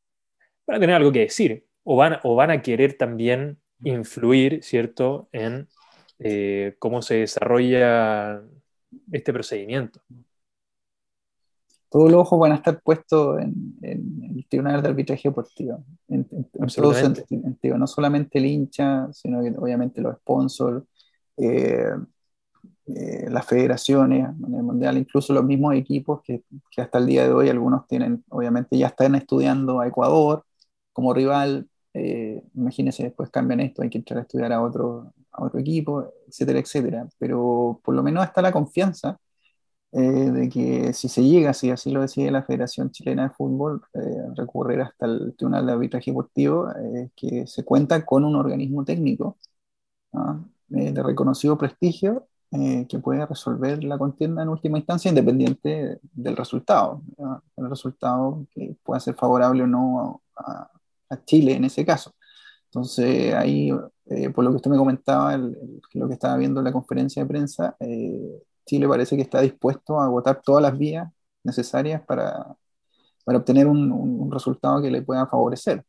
van 0.65 0.77
a 0.77 0.79
tener 0.79 0.95
algo 0.95 1.11
que 1.11 1.19
decir 1.19 1.65
o 1.83 1.95
van, 1.95 2.17
o 2.23 2.35
van 2.35 2.51
a 2.51 2.61
querer 2.61 2.97
también 2.97 3.59
influir, 3.83 4.63
¿cierto?, 4.63 5.29
en 5.31 5.67
eh, 6.19 6.75
cómo 6.79 7.01
se 7.01 7.15
desarrolla 7.15 8.41
este 9.11 9.33
procedimiento. 9.33 10.01
Todos 11.89 12.11
los 12.11 12.21
ojos 12.21 12.39
van 12.39 12.51
a 12.51 12.55
estar 12.55 12.81
puestos 12.81 13.39
en, 13.39 13.77
el 13.81 14.45
Tribunal 14.47 14.81
de 14.81 14.89
Arbitraje 14.89 15.29
Deportivo, 15.29 15.83
en, 16.07 16.27
todo 16.75 16.93
sentido, 16.93 17.77
no 17.77 17.87
solamente 17.87 18.37
el 18.37 18.45
hincha, 18.45 19.11
sino 19.11 19.41
que 19.41 19.53
obviamente 19.57 20.01
los 20.01 20.17
sponsors, 20.17 20.83
eh, 21.37 21.91
eh, 22.95 23.27
las 23.29 23.45
federaciones 23.45 24.27
en 24.45 24.55
el 24.55 24.63
mundial, 24.63 24.97
incluso 24.97 25.33
los 25.33 25.43
mismos 25.43 25.75
equipos 25.75 26.21
que, 26.23 26.43
que, 26.71 26.81
hasta 26.81 26.97
el 26.99 27.05
día 27.07 27.23
de 27.25 27.33
hoy 27.33 27.49
algunos 27.49 27.87
tienen, 27.87 28.23
obviamente 28.29 28.77
ya 28.77 28.87
están 28.87 29.15
estudiando 29.15 29.79
a 29.79 29.87
Ecuador 29.87 30.45
como 30.93 31.13
rival, 31.13 31.69
eh, 31.93 32.43
imagínense, 32.55 33.03
después 33.03 33.29
cambian 33.29 33.59
esto, 33.61 33.81
hay 33.81 33.89
que 33.89 33.97
entrar 33.99 34.19
a 34.19 34.21
estudiar 34.23 34.53
a 34.53 34.61
otro, 34.61 35.13
a 35.31 35.43
otro 35.43 35.59
equipo, 35.59 36.13
etcétera, 36.27 36.59
etcétera. 36.59 37.09
Pero 37.17 37.81
por 37.83 37.95
lo 37.95 38.03
menos 38.03 38.25
está 38.25 38.41
la 38.41 38.51
confianza 38.51 39.19
eh, 39.91 39.99
de 40.01 40.49
que 40.49 40.93
si 40.93 41.09
se 41.09 41.23
llega, 41.23 41.53
si 41.53 41.71
así 41.71 41.91
lo 41.91 42.01
decide 42.01 42.31
la 42.31 42.43
Federación 42.43 42.91
Chilena 42.91 43.23
de 43.23 43.29
Fútbol, 43.31 43.81
eh, 43.93 43.99
recurrir 44.35 44.81
hasta 44.81 45.05
el 45.07 45.35
Tribunal 45.37 45.65
de 45.65 45.71
Arbitraje 45.73 46.11
Deportivo, 46.11 46.67
que 47.15 47.47
se 47.47 47.63
cuenta 47.65 48.05
con 48.05 48.23
un 48.25 48.35
organismo 48.35 48.85
técnico 48.85 49.37
de 50.67 51.03
reconocido 51.03 51.57
prestigio 51.57 52.27
eh, 52.51 52.87
que 52.89 52.97
puede 52.97 53.23
resolver 53.27 53.83
la 53.83 53.99
contienda 53.99 54.41
en 54.41 54.49
última 54.49 54.79
instancia, 54.79 55.09
independiente 55.09 55.99
del 56.01 56.35
resultado. 56.35 57.03
El 57.55 57.69
resultado 57.69 58.47
que 58.51 58.75
pueda 58.83 58.99
ser 58.99 59.13
favorable 59.15 59.63
o 59.63 59.67
no 59.67 60.23
a, 60.35 60.71
Chile 61.25 61.53
en 61.53 61.65
ese 61.65 61.85
caso. 61.85 62.15
Entonces, 62.65 63.33
ahí, 63.35 63.71
eh, 64.07 64.29
por 64.31 64.43
lo 64.43 64.51
que 64.51 64.57
usted 64.57 64.71
me 64.71 64.77
comentaba, 64.77 65.37
lo 65.37 66.07
que 66.07 66.13
estaba 66.13 66.37
viendo 66.37 66.59
en 66.61 66.65
la 66.65 66.71
conferencia 66.71 67.23
de 67.23 67.29
prensa, 67.29 67.75
eh, 67.79 68.43
Chile 68.65 68.87
parece 68.87 69.15
que 69.15 69.23
está 69.23 69.41
dispuesto 69.41 69.99
a 69.99 70.05
agotar 70.05 70.41
todas 70.41 70.61
las 70.63 70.77
vías 70.77 71.07
necesarias 71.43 72.01
para, 72.05 72.55
para 73.25 73.39
obtener 73.39 73.67
un, 73.67 73.91
un, 73.91 74.31
resultado 74.31 74.81
que 74.81 74.91
le 74.91 75.01
pueda 75.01 75.27
favorecer. 75.27 75.83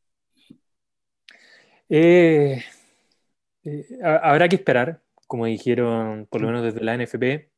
habrá 4.02 4.48
que 4.48 4.56
esperar, 4.56 5.02
como 5.30 5.46
dijeron 5.46 6.26
por 6.28 6.40
lo 6.40 6.48
menos 6.48 6.64
desde 6.64 6.82
la 6.82 6.96
NFP, 6.96 7.52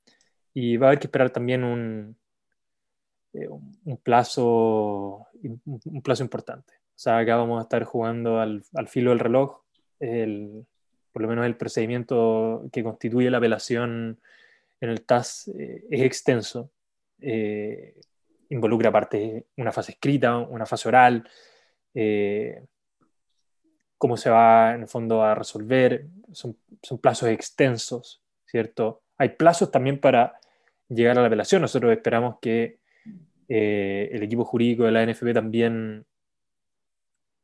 y 0.52 0.76
va 0.76 0.86
a 0.86 0.90
haber 0.90 0.98
que 0.98 1.06
esperar 1.06 1.30
también 1.30 1.64
un, 1.64 2.18
eh, 3.32 3.48
un, 3.48 3.96
plazo, 3.96 5.26
un 5.42 6.02
plazo 6.02 6.22
importante. 6.22 6.74
O 6.74 6.98
sea, 7.02 7.16
acá 7.16 7.36
vamos 7.36 7.58
a 7.58 7.62
estar 7.62 7.82
jugando 7.84 8.40
al, 8.40 8.62
al 8.74 8.88
filo 8.88 9.08
del 9.08 9.20
reloj, 9.20 9.62
el, 10.00 10.66
por 11.12 11.22
lo 11.22 11.28
menos 11.28 11.46
el 11.46 11.56
procedimiento 11.56 12.68
que 12.70 12.82
constituye 12.82 13.30
la 13.30 13.38
apelación 13.38 14.20
en 14.78 14.90
el 14.90 15.06
TAS 15.06 15.48
eh, 15.58 15.86
es 15.90 16.02
extenso. 16.02 16.72
Eh, 17.22 17.98
involucra 18.50 18.90
aparte 18.90 19.46
una 19.56 19.72
fase 19.72 19.92
escrita, 19.92 20.36
una 20.36 20.66
fase 20.66 20.88
oral, 20.88 21.26
cómo 24.02 24.16
se 24.16 24.30
va 24.30 24.74
en 24.74 24.80
el 24.80 24.88
fondo 24.88 25.22
a 25.22 25.36
resolver, 25.36 26.08
son, 26.32 26.58
son 26.82 26.98
plazos 26.98 27.28
extensos, 27.28 28.20
¿cierto? 28.44 29.04
Hay 29.16 29.28
plazos 29.28 29.70
también 29.70 30.00
para 30.00 30.40
llegar 30.88 31.16
a 31.16 31.20
la 31.20 31.28
apelación. 31.28 31.62
Nosotros 31.62 31.92
esperamos 31.92 32.38
que 32.42 32.80
eh, 33.48 34.10
el 34.10 34.24
equipo 34.24 34.44
jurídico 34.44 34.82
de 34.82 34.90
la 34.90 35.06
NFP 35.06 35.32
también, 35.32 36.04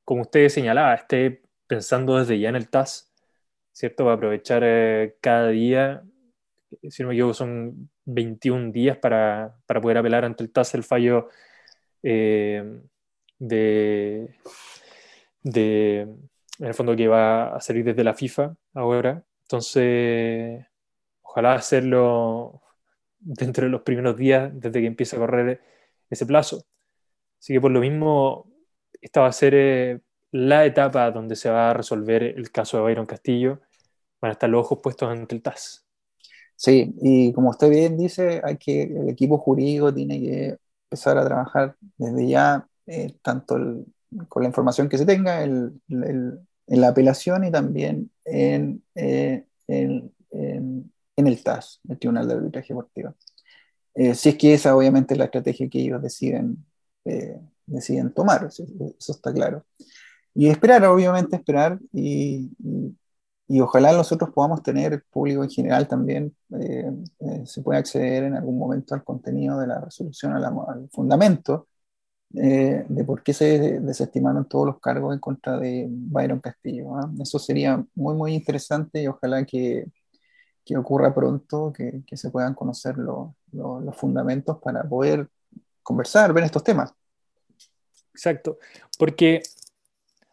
como 0.05 0.23
usted 0.23 0.49
señalaba, 0.49 0.94
esté 0.97 1.42
pensando 1.68 2.18
desde 2.18 2.40
ya 2.40 2.49
en 2.49 2.57
el 2.57 2.68
TAS, 2.68 3.14
¿cierto? 3.71 4.07
Va 4.07 4.11
a 4.11 4.14
aprovechar 4.16 4.64
eh, 4.64 5.16
cada 5.21 5.51
día, 5.51 6.03
si 6.90 7.05
no 7.05 7.11
me 7.11 7.14
equivoco, 7.14 7.35
son 7.35 7.88
21 8.05 8.73
días 8.73 8.99
para, 8.99 9.55
para 9.64 9.81
poder 9.81 9.99
apelar 9.99 10.25
ante 10.25 10.42
el 10.42 10.51
TAS 10.51 10.75
el 10.75 10.83
fallo 10.83 11.29
eh, 12.03 12.81
de 13.38 14.29
en 16.59 16.66
el 16.66 16.75
fondo 16.75 16.97
que 16.97 17.09
va 17.09 17.57
a 17.57 17.61
salir 17.61 17.85
desde 17.85 18.05
la 18.05 18.14
FIFA 18.14 18.57
ahora. 18.75 19.25
Entonces, 19.42 20.66
ojalá 21.23 21.55
hacerlo 21.55 22.62
dentro 23.18 23.64
de 23.64 23.71
los 23.71 23.83
primeros 23.83 24.16
días, 24.16 24.51
desde 24.55 24.81
que 24.81 24.87
empiece 24.87 25.16
a 25.16 25.18
correr 25.21 25.62
ese 26.11 26.27
plazo. 26.27 26.64
Así 27.40 27.55
que 27.55 27.61
por 27.61 27.71
lo 27.71 27.81
mismo, 27.81 28.51
esta 29.01 29.21
va 29.23 29.29
a 29.29 29.33
ser 29.33 29.55
eh, 29.55 30.01
la 30.33 30.66
etapa 30.66 31.11
donde 31.11 31.37
se 31.37 31.51
va 31.51 31.71
a 31.71 31.75
resolver 31.75 32.23
el 32.23 32.51
caso 32.51 32.77
de 32.79 32.85
Byron 32.85 33.07
Castillo. 33.07 33.61
Van 34.21 34.31
a 34.31 34.33
estar 34.33 34.51
los 34.51 34.62
ojos 34.62 34.81
puestos 34.83 35.09
ante 35.11 35.35
el 35.35 35.42
TAS. 35.42 35.87
Sí, 36.57 36.94
y 37.03 37.33
como 37.33 37.51
usted 37.51 37.71
bien 37.71 37.97
dice, 37.97 38.40
hay 38.44 38.57
que, 38.57 38.83
el 38.83 39.09
equipo 39.11 39.38
jurídico 39.38 39.94
tiene 39.94 40.21
que 40.21 40.59
empezar 40.90 41.16
a 41.18 41.25
trabajar 41.25 41.77
desde 41.97 42.27
ya, 42.29 42.68
eh, 42.87 43.14
tanto 43.23 43.57
con 44.29 44.42
la 44.42 44.49
información 44.49 44.88
que 44.88 44.99
se 44.99 45.07
tenga, 45.07 45.44
el, 45.44 45.81
en 46.68 46.81
la 46.81 46.88
apelación 46.88 47.44
y 47.44 47.50
también 47.50 48.11
en, 48.24 48.83
eh, 48.94 49.44
en, 49.66 50.12
el 51.16 51.42
TAS, 51.42 51.81
el 51.88 51.98
Tribunal 51.98 52.28
de 52.28 52.35
Arbitraje 52.35 52.68
Deportivo. 52.68 53.14
Eh, 53.94 54.14
si 54.14 54.28
es 54.28 54.37
que 54.37 54.54
esa 54.54 54.76
obviamente 54.76 55.14
es 55.14 55.18
la 55.18 55.24
estrategia 55.24 55.68
que 55.68 55.81
ellos 55.81 56.02
deciden, 56.02 56.64
eh, 57.04 57.40
deciden 57.66 58.12
tomar, 58.12 58.44
eso, 58.44 58.64
está 58.98 59.33
claro. 59.33 59.64
Y 60.35 60.48
esperar, 60.48 60.85
obviamente 60.85 61.37
esperar, 61.37 61.81
y, 61.92 62.50
y, 63.48 63.61
ojalá 63.61 63.92
nosotros 63.92 64.31
podamos 64.33 64.62
tener, 64.62 64.92
el 64.92 65.02
público 65.02 65.42
en 65.42 65.50
general 65.50 65.88
también, 65.88 66.37
se 67.44 67.62
pueda 67.62 67.81
acceder 67.81 68.24
en 68.24 68.35
algún 68.35 68.59
momento 68.59 68.94
al 68.94 69.02
contenido 69.02 69.59
de 69.59 69.66
la 69.66 69.81
resolución, 69.81 70.33
al 70.35 70.88
fundamento, 70.90 71.66
eh, 72.35 72.85
de 72.87 73.05
por 73.05 73.23
qué 73.23 73.33
se 73.33 73.81
desestimaron 73.81 74.47
todos 74.47 74.67
los 74.67 74.81
cargos 74.81 75.14
en 75.14 75.21
contra 75.21 75.59
de 75.59 75.87
Byron 75.88 76.41
Castillo. 76.41 76.97
¿ah? 76.97 77.11
Eso 77.21 77.38
sería 77.38 77.83
muy, 77.95 78.14
muy 78.14 78.35
interesante 78.35 79.03
y 79.03 79.07
ojalá 79.07 79.45
que, 79.45 79.87
que 80.64 80.77
ocurra 80.77 81.14
pronto, 81.14 81.73
que, 81.73 82.03
que, 82.07 82.17
se 82.17 82.31
puedan 82.31 82.55
conocer 82.55 82.99
los 82.99 83.35
fundamentos 83.97 84.59
para 84.59 84.85
poder 84.85 85.29
conversar, 85.83 86.33
ver 86.35 86.45
estos 86.45 86.62
temas. 86.62 86.93
Exacto, 88.12 88.59
porque 88.99 89.43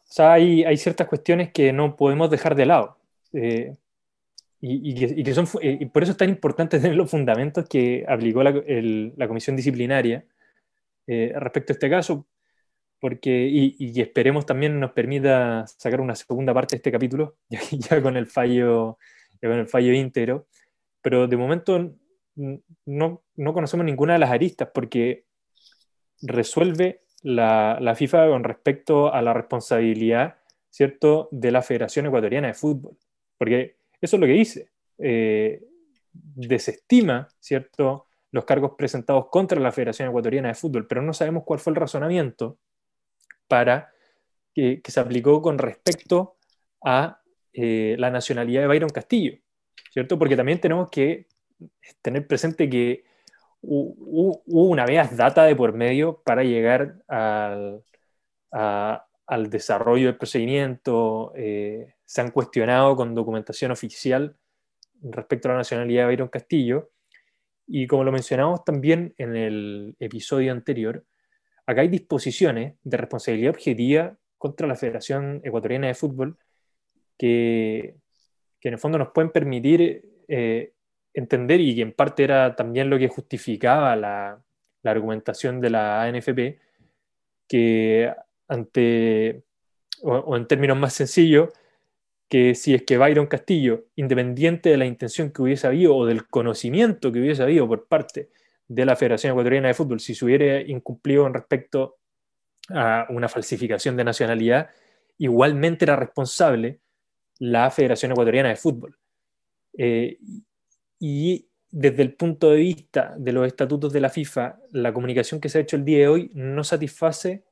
o 0.09 0.13
sea, 0.15 0.33
hay, 0.33 0.63
hay, 0.63 0.77
ciertas 0.77 1.07
cuestiones 1.07 1.51
que 1.51 1.71
no 1.71 1.95
podemos 1.95 2.29
dejar 2.29 2.55
de 2.55 2.65
lado. 2.65 2.97
Eh, 3.33 3.75
y, 4.59 4.91
y, 4.91 5.23
que, 5.23 5.33
son, 5.33 5.47
eh, 5.61 5.77
y 5.81 5.85
por 5.85 6.03
eso 6.03 6.13
es 6.13 6.17
tan 6.17 6.29
importante 6.29 6.79
tener 6.79 6.95
los 6.95 7.11
fundamentos 7.11 7.67
que 7.69 8.05
aplicó 8.07 8.41
la, 8.41 8.51
la 8.51 9.27
comisión 9.27 9.55
disciplinaria 9.55 10.25
eh, 11.07 11.33
respecto 11.35 11.73
a 11.73 11.75
este 11.75 11.89
caso, 11.89 12.27
porque, 12.99 13.47
y, 13.47 14.01
esperemos 14.01 14.45
también 14.45 14.79
nos 14.79 14.91
permita 14.91 15.65
sacar 15.67 16.01
una 16.01 16.15
segunda 16.15 16.53
parte 16.53 16.75
de 16.75 16.77
este 16.77 16.91
capítulo, 16.91 17.37
ya, 17.49 18.01
con 18.01 18.17
el 18.17 18.27
fallo, 18.27 18.97
ya 19.41 19.49
con 19.49 19.59
el 19.59 19.67
fallo 19.67 19.93
íntegro, 19.93 20.47
pero 21.01 21.27
de 21.27 21.37
momento 21.37 21.95
no, 22.35 23.23
no 23.35 23.53
conocemos 23.53 23.85
ninguna 23.85 24.13
de 24.13 24.19
las 24.19 24.31
aristas 24.31 24.69
porque 24.73 25.25
resuelve 26.21 27.01
la, 27.21 27.77
la, 27.79 27.95
FIFA 27.95 28.29
con 28.29 28.43
respecto 28.43 29.13
a 29.13 29.21
la 29.21 29.33
responsabilidad, 29.33 30.37
¿cierto?, 30.69 31.29
de 31.31 31.51
la 31.51 31.61
Federación 31.61 32.07
Ecuatoriana 32.07 32.47
de 32.47 32.53
Fútbol, 32.53 32.97
porque 33.37 33.77
eso 34.01 34.15
es 34.15 34.19
lo 34.19 34.27
que 34.27 34.33
dice, 34.33 34.69
eh, 34.97 35.63
desestima, 36.11 37.27
¿cierto?, 37.39 38.07
los 38.35 38.43
cargos 38.43 38.73
presentados 38.77 39.27
contra 39.29 39.61
la 39.61 39.71
Federación 39.71 40.09
Ecuatoriana 40.09 40.49
de 40.49 40.55
Fútbol, 40.55 40.87
pero 40.87 41.01
no 41.01 41.13
sabemos 41.13 41.43
cuál 41.45 41.61
fue 41.61 41.71
el 41.71 41.77
razonamiento 41.77 42.57
para 43.47 43.93
que, 44.53 44.81
se 44.85 44.99
aplicó 44.99 45.41
con 45.41 45.57
respecto 45.57 46.35
a 46.83 47.21
eh, 47.53 47.95
la 47.97 48.11
nacionalidad 48.11 48.63
de 48.63 48.67
Byron 48.67 48.89
Castillo, 48.89 49.37
¿cierto? 49.89 50.19
Porque 50.19 50.35
también 50.35 50.59
tenemos 50.59 50.89
que 50.89 51.27
tener 52.01 52.27
presente 52.27 52.69
que 52.69 53.05
hubo 53.61 54.43
una 54.45 54.85
data 54.85 55.45
de 55.45 55.55
por 55.55 55.71
medio 55.71 56.21
para 56.21 56.43
llegar 56.43 57.01
al, 57.07 57.85
al 58.51 59.49
desarrollo 59.49 60.07
del 60.07 60.17
procedimiento, 60.17 61.31
eh, 61.37 61.93
se 62.03 62.19
han 62.19 62.31
cuestionado 62.31 62.97
con 62.97 63.15
documentación 63.15 63.71
oficial 63.71 64.35
respecto 65.01 65.47
a 65.47 65.53
la 65.53 65.59
nacionalidad 65.59 66.03
de 66.03 66.07
Byron 66.07 66.27
Castillo, 66.27 66.89
y 67.67 67.87
como 67.87 68.03
lo 68.03 68.11
mencionamos 68.11 68.63
también 68.63 69.13
en 69.17 69.35
el 69.35 69.95
episodio 69.99 70.51
anterior, 70.51 71.03
acá 71.65 71.81
hay 71.81 71.87
disposiciones 71.87 72.75
de 72.83 72.97
responsabilidad 72.97 73.51
objetiva 73.51 74.17
contra 74.37 74.67
la 74.67 74.75
Federación 74.75 75.41
Ecuatoriana 75.43 75.87
de 75.87 75.95
Fútbol 75.95 76.37
que, 77.17 77.95
que 78.59 78.69
en 78.69 78.73
el 78.73 78.79
fondo 78.79 78.97
nos 78.97 79.09
pueden 79.09 79.31
permitir 79.31 80.05
eh, 80.27 80.73
entender 81.13 81.61
y 81.61 81.75
que 81.75 81.81
en 81.81 81.93
parte 81.93 82.23
era 82.23 82.55
también 82.55 82.89
lo 82.89 82.99
que 82.99 83.07
justificaba 83.07 83.95
la, 83.95 84.41
argumentación 84.83 85.59
de 85.61 85.69
la 85.71 86.03
ANFP, 86.03 86.59
que 87.47 88.13
ante, 88.47 89.43
o 90.03 90.37
en 90.37 90.45
términos 90.45 90.77
más 90.77 90.93
sencillos, 90.93 91.49
que 92.27 92.55
si 92.55 92.73
es 92.73 92.83
que 92.83 92.97
Byron 92.97 93.27
Castillo, 93.27 93.85
independiente 93.95 94.69
de 94.69 94.77
la 94.77 94.85
intención 94.85 95.31
que 95.31 95.41
hubiese 95.41 95.67
habido 95.67 95.95
o 95.95 96.05
del 96.05 96.27
conocimiento 96.27 97.11
que 97.11 97.19
hubiese 97.19 97.43
habido 97.43 97.67
por 97.67 97.87
parte 97.87 98.29
de 98.67 98.85
la 98.85 98.95
Federación 98.95 99.31
Ecuatoriana 99.31 99.67
de 99.67 99.73
Fútbol, 99.73 99.99
si 99.99 100.15
se 100.15 100.25
hubiera 100.25 100.61
incumplido 100.61 101.27
en 101.27 101.33
respecto 101.33 101.97
a 102.69 103.05
una 103.09 103.29
falsificación 103.29 103.95
de 103.95 104.03
nacionalidad, 104.03 104.69
igualmente 105.17 105.85
era 105.85 105.95
responsable 105.95 106.79
la 107.37 107.69
Federación 107.69 108.11
Ecuatoriana 108.11 108.49
de 108.49 108.55
Fútbol. 108.55 108.97
Eh, 109.77 110.17
y 110.99 111.47
desde 111.69 112.01
el 112.03 112.15
punto 112.15 112.51
de 112.51 112.57
vista 112.57 113.13
de 113.17 113.33
los 113.33 113.45
estatutos 113.45 113.91
de 113.91 113.99
la 113.99 114.09
FIFA, 114.09 114.59
la 114.71 114.93
comunicación 114.93 115.39
que 115.39 115.49
se 115.49 115.57
ha 115.57 115.61
hecho 115.61 115.75
el 115.75 115.85
día 115.85 115.99
de 115.99 116.07
hoy 116.07 116.31
no 116.33 116.63
satisface, 116.63 117.43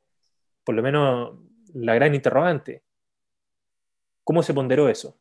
por 0.63 0.75
lo 0.75 0.81
menos, 0.81 1.37
la 1.73 1.93
gran 1.93 2.15
interrogante. 2.15 2.83
¿Cómo 4.23 4.43
se 4.43 4.53
ponderó 4.53 4.89
eso? 4.89 5.17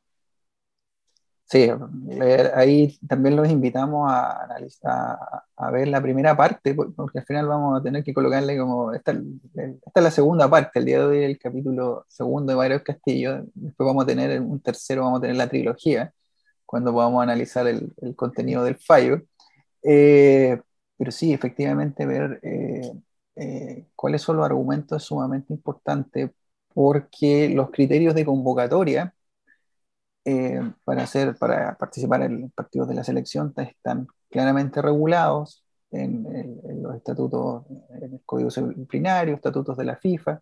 Sí, 1.44 1.68
ahí 2.54 2.98
también 3.06 3.36
los 3.36 3.48
invitamos 3.50 4.10
a, 4.10 4.44
analizar, 4.44 5.18
a 5.56 5.70
ver 5.70 5.86
la 5.88 6.00
primera 6.00 6.34
parte, 6.34 6.74
porque 6.74 7.18
al 7.18 7.26
final 7.26 7.46
vamos 7.46 7.78
a 7.78 7.82
tener 7.82 8.02
que 8.02 8.14
colocarle 8.14 8.56
como, 8.56 8.94
esta, 8.94 9.12
esta 9.12 10.00
es 10.00 10.02
la 10.02 10.10
segunda 10.10 10.48
parte, 10.48 10.78
el 10.78 10.86
día 10.86 11.00
de 11.00 11.04
hoy 11.04 11.24
el 11.24 11.38
capítulo 11.38 12.06
segundo 12.08 12.52
de 12.52 12.56
Byron 12.56 12.80
Castillo, 12.80 13.44
después 13.54 13.86
vamos 13.86 14.04
a 14.04 14.06
tener 14.06 14.40
un 14.40 14.60
tercero, 14.60 15.02
vamos 15.02 15.18
a 15.18 15.22
tener 15.22 15.36
la 15.36 15.48
trilogía, 15.48 16.14
cuando 16.64 16.92
podamos 16.92 17.22
analizar 17.22 17.66
el, 17.66 17.92
contenido 18.16 18.64
del 18.64 18.76
fallo. 18.76 19.20
Eh, 19.82 20.58
pero 20.96 21.10
sí, 21.12 21.34
efectivamente, 21.34 22.06
ver 22.06 22.40
eh, 23.36 23.86
cuáles 23.94 24.22
son 24.22 24.36
los 24.38 24.46
argumentos 24.46 25.02
es 25.02 25.06
sumamente 25.06 25.52
importante 25.52 26.32
porque 26.74 27.48
los 27.50 27.70
criterios 27.70 28.14
de 28.14 28.24
convocatoria 28.24 29.14
para, 30.84 31.02
hacer, 31.02 31.36
para 31.36 31.76
participar 31.76 32.22
en 32.22 32.50
partidos 32.50 32.88
de 32.88 32.94
la 32.94 33.04
selección 33.04 33.52
están 33.56 34.06
claramente 34.30 34.80
regulados 34.80 35.64
en, 35.92 36.82
los 36.82 36.96
estatutos, 36.96 37.64
en 37.90 38.14
el 38.14 38.20
Código 38.24 38.48
Disciplinario, 38.48 39.34
estatutos 39.34 39.76
de 39.76 39.84
la 39.84 39.96
FIFA, 39.96 40.40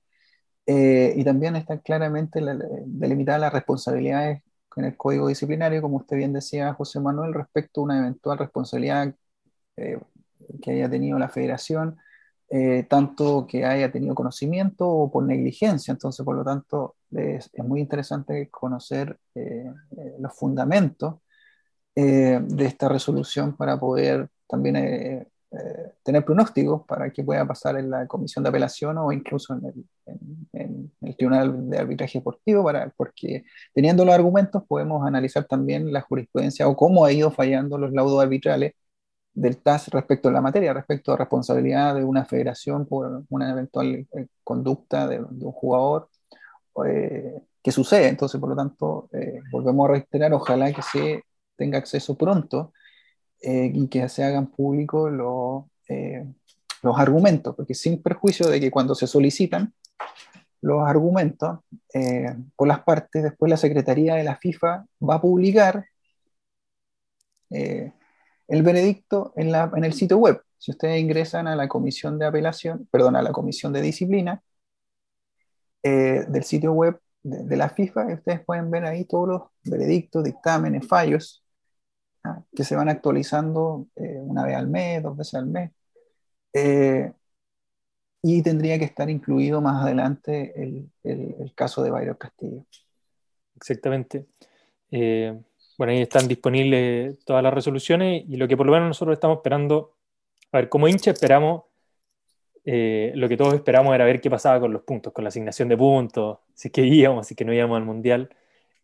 eh, 0.67 1.15
y 1.17 1.25
también 1.25 1.57
están 1.57 1.79
claramente 1.79 2.41
delimitadas 2.87 3.41
las 3.41 3.53
responsabilidades 3.53 4.43
en 4.77 4.85
el 4.85 4.97
Código 4.97 5.29
Disciplinario, 5.29 5.83
como 5.83 5.97
usted 5.97 6.17
bien 6.17 6.33
decía, 6.33 6.75
José 6.75 7.01
Manuel, 7.01 7.35
respecto 7.35 7.81
a 7.81 7.85
una 7.85 7.99
eventual 7.99 8.39
responsabilidad 8.39 9.15
eh, 9.77 9.99
que 10.63 10.73
haya 10.73 10.89
tenido 10.89 11.19
la 11.19 11.29
federación, 11.29 11.99
eh, 12.51 12.85
tanto 12.89 13.47
que 13.47 13.65
haya 13.65 13.93
tenido 13.93 14.15
conocimiento 14.15 14.89
o 14.89 15.11
por 15.11 15.25
negligencia. 15.25 15.93
Entonces, 15.93 16.25
por 16.25 16.37
lo 16.37 16.45
tanto, 16.45 16.97
es, 17.11 17.51
es 17.53 17.65
muy 17.65 17.81
interesante 17.81 18.49
conocer 18.51 19.19
los 20.19 20.35
fundamentos 20.35 21.17
de 21.95 22.65
esta 22.65 22.89
resolución 22.89 23.57
para 23.57 23.79
poder 23.79 24.29
también 24.47 24.77
eh, 25.53 25.95
tener 26.05 26.25
pronósticos 26.25 26.87
para 26.87 27.11
que 27.11 27.25
pueda 27.25 27.45
pasar 27.45 27.77
en 27.77 27.91
la 27.91 28.07
comisión 28.07 28.45
de 28.45 28.51
apelación 28.51 28.97
o 28.99 29.11
incluso 29.11 29.53
en 29.55 29.87
el, 30.53 30.91
el, 31.01 31.17
tribunal 31.17 31.69
de 31.69 31.77
arbitraje 31.77 32.19
deportivo, 32.21 32.63
para, 32.63 32.89
porque 32.97 33.43
teniendo 33.75 34.05
los 34.05 34.15
argumentos 34.15 34.63
podemos 34.69 35.05
analizar 35.05 35.45
también 35.47 35.93
la 35.93 36.03
jurisprudencia 36.03 36.69
o 36.69 36.77
cómo 36.77 37.05
ha 37.05 37.13
ido 37.13 37.33
fallando 37.33 37.79
los 37.79 37.93
laudos 37.93 38.23
arbitrales 38.23 38.75
del 39.41 39.59
TAS 39.59 39.89
respecto 39.89 40.29
a 40.29 40.33
la 40.33 40.41
materia, 40.41 40.73
respecto 40.73 41.13
a 41.13 41.17
responsabilidad 41.17 41.95
de 41.95 42.05
una 42.05 42.25
federación 42.25 42.87
por 42.87 43.25
una 43.29 43.51
eventual 43.51 44.07
eh, 44.13 44.27
conducta 44.45 45.09
de, 45.09 45.21
un 45.21 45.53
jugador 45.53 46.09
eh, 46.87 47.43
que 47.63 47.73
sucede. 47.73 48.09
Entonces, 48.09 48.41
por 48.41 48.51
lo 48.51 48.57
tanto, 48.57 49.09
volvemos 49.53 49.89
a 49.89 49.93
reiterar, 49.93 50.33
ojalá 50.33 50.73
que 50.73 50.83
se 50.83 51.25
tenga 51.57 51.79
acceso 51.79 52.17
pronto 52.17 52.73
eh, 53.43 53.71
y 53.75 53.89
que 53.89 54.07
se 54.11 54.23
hagan 54.23 54.49
públicos 54.49 55.11
eh, 55.89 56.27
los 56.83 56.99
argumentos, 56.99 57.57
porque 57.57 57.75
sin 57.75 58.03
perjuicio 58.03 58.49
de 58.49 58.61
que 58.61 58.71
cuando 58.71 58.95
se 58.95 59.07
solicitan 59.07 59.73
los 60.61 60.87
argumentos 60.87 61.61
eh, 61.95 62.37
por 62.55 62.69
las 62.69 62.81
partes, 62.81 63.23
después 63.23 63.49
la 63.49 63.57
Secretaría 63.57 64.15
de 64.15 64.25
la 64.25 64.37
FIFA 64.37 64.85
va 65.03 65.15
a 65.15 65.21
publicar 65.21 65.87
el 68.51 68.63
veredicto 68.63 69.33
en, 69.37 69.85
el 69.85 69.93
sitio 69.93 70.19
web. 70.19 70.43
Si 70.59 70.73
ustedes 70.73 71.01
ingresan 71.01 71.49
a 71.49 71.57
la 71.57 71.69
comisión 71.69 72.19
de 72.19 72.27
apelación, 72.27 72.89
perdón, 72.91 73.17
a 73.17 73.23
la 73.23 73.33
comisión 73.33 73.73
de 73.73 73.81
disciplina 73.81 74.43
del 75.83 76.45
sitio 76.45 76.73
web 76.73 77.01
de, 77.23 77.57
la 77.57 77.71
FIFA, 77.71 78.07
ustedes 78.15 78.45
pueden 78.45 78.71
ver 78.71 78.85
ahí 78.85 79.07
todos 79.07 79.29
los 79.29 79.43
veredictos, 79.65 80.25
dictámenes, 80.25 80.87
fallos 80.87 81.43
que 82.55 82.65
se 82.65 82.77
van 82.77 82.89
actualizando 82.89 83.89
eh, 83.97 84.19
una 84.21 84.45
vez 84.45 84.57
al 84.57 84.69
mes, 84.69 85.03
dos 85.03 85.17
veces 85.17 85.35
al 85.35 85.47
mes. 85.47 85.71
Eh, 86.53 87.13
y 88.23 88.43
tendría 88.43 88.79
que 88.79 88.85
estar 88.85 89.09
incluido 89.09 89.61
más 89.61 89.83
adelante 89.83 90.53
el, 90.63 90.91
caso 91.55 91.83
de 91.83 91.91
Bayro 91.91 92.19
Castillo. 92.19 92.67
Exactamente. 93.57 94.27
Eh, 94.91 95.41
bueno, 95.81 95.95
ahí 95.95 96.03
están 96.03 96.29
disponibles 96.29 97.25
todas 97.25 97.43
las 97.43 97.55
resoluciones 97.55 98.23
y 98.29 98.37
lo 98.37 98.47
que 98.47 98.55
por 98.55 98.67
lo 98.67 98.73
menos 98.73 98.89
nosotros 98.89 99.15
estamos 99.15 99.39
esperando, 99.39 99.97
a 100.53 100.59
ver, 100.59 100.69
como 100.69 100.87
hincha 100.87 101.11
esperamos, 101.11 101.63
lo 102.67 103.29
que 103.31 103.37
todos 103.39 103.55
esperamos 103.55 103.95
era 103.95 104.05
ver 104.05 104.21
qué 104.21 104.29
pasaba 104.29 104.61
con 104.61 104.75
los 104.75 104.83
puntos, 104.83 105.11
con 105.15 105.25
la 105.25 105.29
asignación 105.29 105.71
de 105.71 105.79
puntos, 105.79 106.41
si 106.53 106.69
es 106.69 106.73
que 106.73 106.83
íbamos, 106.83 107.27
si 107.27 107.33
es 107.33 107.39
que 107.39 107.47
no 107.47 107.55
íbamos 107.55 107.79
al 107.79 107.87
Mundial. 107.87 108.29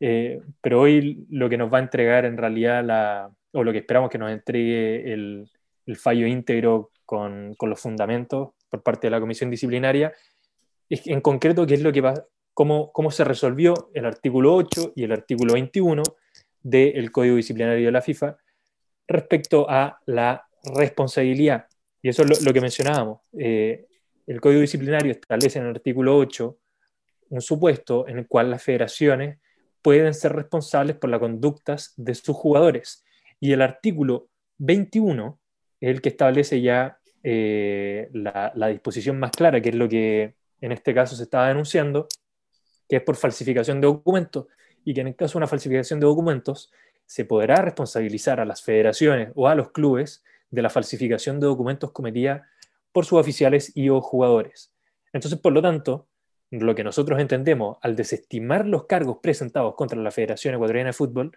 Eh, 0.01 0.41
pero 0.63 0.81
hoy 0.81 1.27
lo 1.29 1.51
que 1.51 1.59
nos 1.59 1.71
va 1.71 1.77
a 1.77 1.83
entregar 1.83 2.25
en 2.25 2.39
realidad, 2.39 2.83
la, 2.83 3.31
o 3.53 3.63
lo 3.63 3.73
que 3.73 3.79
esperamos 3.81 4.09
que 4.09 4.17
nos 4.17 4.33
entregue 4.33 5.13
el, 5.13 5.51
el 5.85 5.97
fallo 5.97 6.27
íntegro 6.27 6.93
con, 7.05 7.53
con, 7.57 7.69
los 7.69 7.79
fundamentos 7.79 8.55
por 8.71 8.83
parte 8.83 9.09
de 9.09 9.11
la 9.11 9.21
comisión 9.21 9.51
disciplinaria, 9.51 10.15
es 10.89 11.07
en 11.07 11.21
concreto 11.21 11.67
qué 11.67 11.75
es 11.75 11.83
lo 11.83 11.93
que 11.93 12.01
va, 12.01 12.15
cómo, 12.55 12.91
cómo 12.91 13.11
se 13.11 13.23
resolvió 13.23 13.91
el 13.93 14.07
artículo 14.07 14.55
8 14.55 14.95
y 14.97 15.05
el 15.05 15.13
artículo 15.13 15.53
21 15.53 16.03
del 16.69 17.13
Código 17.13 17.37
Disciplinario 17.37 17.87
de 17.87 17.93
la 17.93 18.03
FIFA 18.03 18.37
respecto 19.07 19.67
a 19.69 20.01
la 20.07 20.45
responsabilidad. 20.75 21.67
Y 22.03 22.09
eso 22.09 22.25
es 22.25 22.43
lo, 22.43 22.53
que 22.53 22.61
mencionábamos. 22.61 23.21
Eh, 23.39 23.87
el 24.27 24.41
Código 24.41 24.61
Disciplinario 24.61 25.13
establece 25.13 25.59
en 25.59 25.67
el 25.67 25.71
artículo 25.71 26.17
8 26.17 26.59
un 27.29 27.41
supuesto 27.41 28.07
en 28.09 28.19
el 28.19 28.27
cual 28.27 28.51
las 28.51 28.63
federaciones 28.63 29.39
pueden 29.81 30.13
ser 30.15 30.33
responsables 30.33 30.97
por 30.97 31.11
las 31.11 31.21
conductas 31.21 31.93
de 31.97 32.15
sus 32.15 32.35
jugadores. 32.37 33.05
Y 33.39 33.53
el 33.53 33.63
artículo 33.63 34.29
21 34.59 35.39
es 35.81 35.91
el 35.91 36.01
que 36.01 36.09
establece 36.09 36.61
ya 36.61 36.99
eh, 37.23 38.09
la, 38.13 38.53
disposición 38.69 39.21
más 39.21 39.31
clara, 39.31 39.61
que 39.61 39.69
es 39.69 39.75
lo 39.77 39.89
que 39.89 40.35
en 40.61 40.73
este 40.73 40.95
caso 40.95 41.15
se 41.15 41.25
estaba 41.25 41.49
denunciando, 41.49 42.09
que 42.89 42.97
es 42.97 43.03
por 43.03 43.15
falsificación 43.15 43.81
de 43.81 43.87
documentos, 43.87 44.47
y 44.87 44.95
que 44.95 45.01
en 45.01 45.09
el 45.09 45.17
caso 45.17 45.33
de 45.33 45.39
una 45.39 45.49
falsificación 45.49 45.99
de 45.99 46.07
documentos 46.07 46.73
se 47.07 47.25
podrá 47.25 47.57
responsabilizar 47.57 48.39
a 48.39 48.45
las 48.45 48.63
federaciones 48.63 49.33
o 49.35 49.49
a 49.49 49.57
los 49.57 49.73
clubes 49.73 50.25
de 50.51 50.63
la 50.63 50.71
falsificación 50.71 51.41
de 51.41 51.47
documentos 51.47 51.91
cometida 51.91 52.49
por 52.93 53.05
sus 53.05 53.19
oficiales 53.19 53.73
y 53.77 53.89
o 53.89 54.01
jugadores. 54.01 54.73
Entonces, 55.13 55.41
por 55.41 55.53
lo 55.53 55.61
tanto, 55.61 56.07
lo 56.51 56.77
que 56.77 56.85
nosotros 56.85 57.21
entendemos 57.21 57.79
al 57.83 57.97
desestimar 57.97 58.65
los 58.65 58.87
cargos 58.87 59.19
presentados 59.21 59.75
contra 59.75 60.01
la 60.01 60.13
Federación 60.13 60.55
Ecuatoriana 60.55 60.91
de 60.91 60.93
Fútbol 60.93 61.37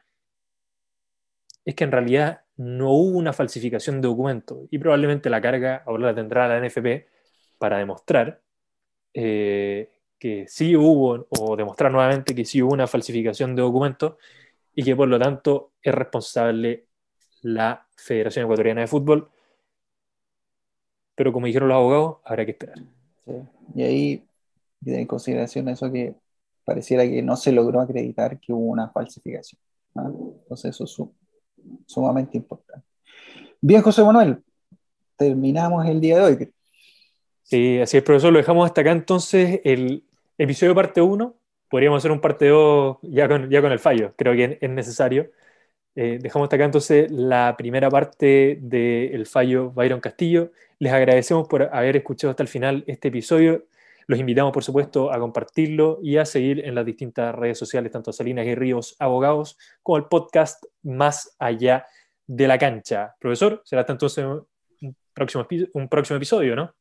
es 1.65 1.73
que 1.73 1.85
en 1.85 1.91
realidad 1.91 2.41
no 2.55 2.91
hubo 2.91 3.17
una 3.17 3.33
falsificación 3.33 3.99
de 3.99 4.09
documentos 4.09 4.59
y 4.69 4.77
probablemente 4.77 5.31
la 5.31 5.41
carga 5.41 5.81
ahora 5.87 6.07
la 6.07 6.15
tendrá 6.15 6.47
la 6.47 6.63
NFP 6.63 7.07
para 7.57 7.79
demostrar 7.79 8.41
eh, 9.15 9.89
que 10.19 10.45
sí 10.47 10.75
hubo 10.75 11.27
o 11.29 11.55
demostrar 11.55 11.91
nuevamente 11.91 12.35
que 12.35 12.45
sí 12.45 12.61
hubo 12.61 12.73
una 12.73 12.87
falsificación 12.87 13.55
de 13.55 13.61
documentos 13.61 14.15
y 14.75 14.83
que 14.83 14.95
por 14.95 15.07
lo 15.07 15.17
tanto 15.17 15.71
es 15.81 15.93
responsable 15.95 16.85
la 17.41 17.87
Federación 17.95 18.45
Ecuatoriana 18.45 18.81
de 18.81 18.87
Fútbol. 18.87 19.29
Pero 21.15 21.33
como 21.33 21.47
dijeron 21.47 21.69
los 21.69 21.75
abogados, 21.75 22.17
habrá 22.25 22.45
que 22.45 22.51
esperar. 22.51 22.77
Y 23.75 23.83
ahí 23.83 24.23
en 24.85 25.07
consideración 25.07 25.69
eso 25.69 25.91
que 25.91 26.15
pareciera 26.63 27.03
que 27.03 27.21
no 27.21 27.35
se 27.35 27.51
logró 27.51 27.81
acreditar 27.81 28.39
que 28.39 28.53
hubo 28.53 28.65
una 28.65 28.89
falsificación. 28.89 29.59
Entonces 29.95 30.75
eso 30.75 30.83
es 30.83 31.01
sumamente 31.87 32.37
importante. 32.37 32.85
Bien, 33.61 33.81
José 33.81 34.03
Manuel, 34.03 34.41
terminamos 35.17 35.85
el 35.87 35.99
día 35.99 36.17
de 36.17 36.23
hoy. 36.23 36.53
Sí, 37.43 37.79
así 37.79 37.97
es, 37.97 38.03
profesor, 38.03 38.31
lo 38.31 38.39
dejamos 38.39 38.65
hasta 38.65 38.81
acá 38.81 38.91
entonces 38.91 39.59
el 39.63 40.03
episodio 40.39 40.73
parte 40.73 41.01
1. 41.01 41.35
Podríamos 41.69 41.97
hacer 41.99 42.11
un 42.11 42.21
parte 42.21 42.47
2 42.47 42.97
ya 43.03 43.27
con, 43.27 43.49
ya 43.49 43.61
con 43.61 43.71
el 43.71 43.79
fallo, 43.79 44.13
creo 44.17 44.33
que 44.33 44.57
es 44.59 44.69
necesario. 44.69 45.29
Eh, 45.95 46.17
dejamos 46.21 46.45
hasta 46.45 46.55
acá 46.55 46.65
entonces 46.65 47.11
la 47.11 47.55
primera 47.57 47.89
parte 47.89 48.57
del 48.61 49.25
fallo 49.27 49.71
Byron 49.71 49.99
Castillo. 49.99 50.51
Les 50.79 50.93
agradecemos 50.93 51.47
por 51.47 51.63
haber 51.63 51.97
escuchado 51.97 52.31
hasta 52.31 52.43
el 52.43 52.49
final 52.49 52.83
este 52.87 53.09
episodio. 53.09 53.65
Los 54.07 54.17
invitamos, 54.19 54.53
por 54.53 54.63
supuesto, 54.63 55.11
a 55.11 55.19
compartirlo 55.19 55.99
y 56.01 56.17
a 56.17 56.25
seguir 56.25 56.65
en 56.65 56.73
las 56.73 56.85
distintas 56.85 57.35
redes 57.35 57.59
sociales, 57.59 57.91
tanto 57.91 58.13
Salinas 58.13 58.47
y 58.47 58.55
Ríos 58.55 58.95
Abogados, 58.97 59.57
como 59.83 59.97
el 59.97 60.05
podcast 60.05 60.63
Más 60.83 61.35
Allá 61.37 61.85
de 62.25 62.47
la 62.47 62.57
Cancha. 62.57 63.15
Profesor, 63.19 63.61
será 63.65 63.81
hasta 63.81 63.93
entonces 63.93 64.25
un 64.25 64.95
próximo, 65.13 65.45
un 65.73 65.89
próximo 65.89 66.17
episodio, 66.17 66.55
¿no? 66.55 66.78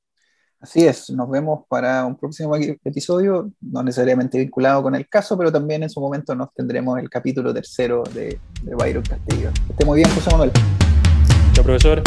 Así 0.60 0.84
es, 0.84 1.08
nos 1.10 1.30
vemos 1.30 1.60
para 1.68 2.04
un 2.04 2.16
próximo 2.16 2.56
episodio, 2.56 3.52
no 3.60 3.80
necesariamente 3.84 4.38
vinculado 4.38 4.82
con 4.82 4.96
el 4.96 5.08
caso, 5.08 5.38
pero 5.38 5.52
también 5.52 5.84
en 5.84 5.90
su 5.90 6.00
momento 6.00 6.34
nos 6.34 6.52
tendremos 6.52 6.98
el 6.98 7.08
capítulo 7.08 7.54
tercero 7.54 8.02
de, 8.12 8.40
de 8.62 8.74
Byron 8.74 9.04
Castillo. 9.04 9.50
esté 9.70 9.84
muy 9.84 9.98
bien, 9.98 10.10
José 10.10 10.30
Manuel. 10.32 10.50
Chao, 11.52 11.64
profesor. 11.64 12.02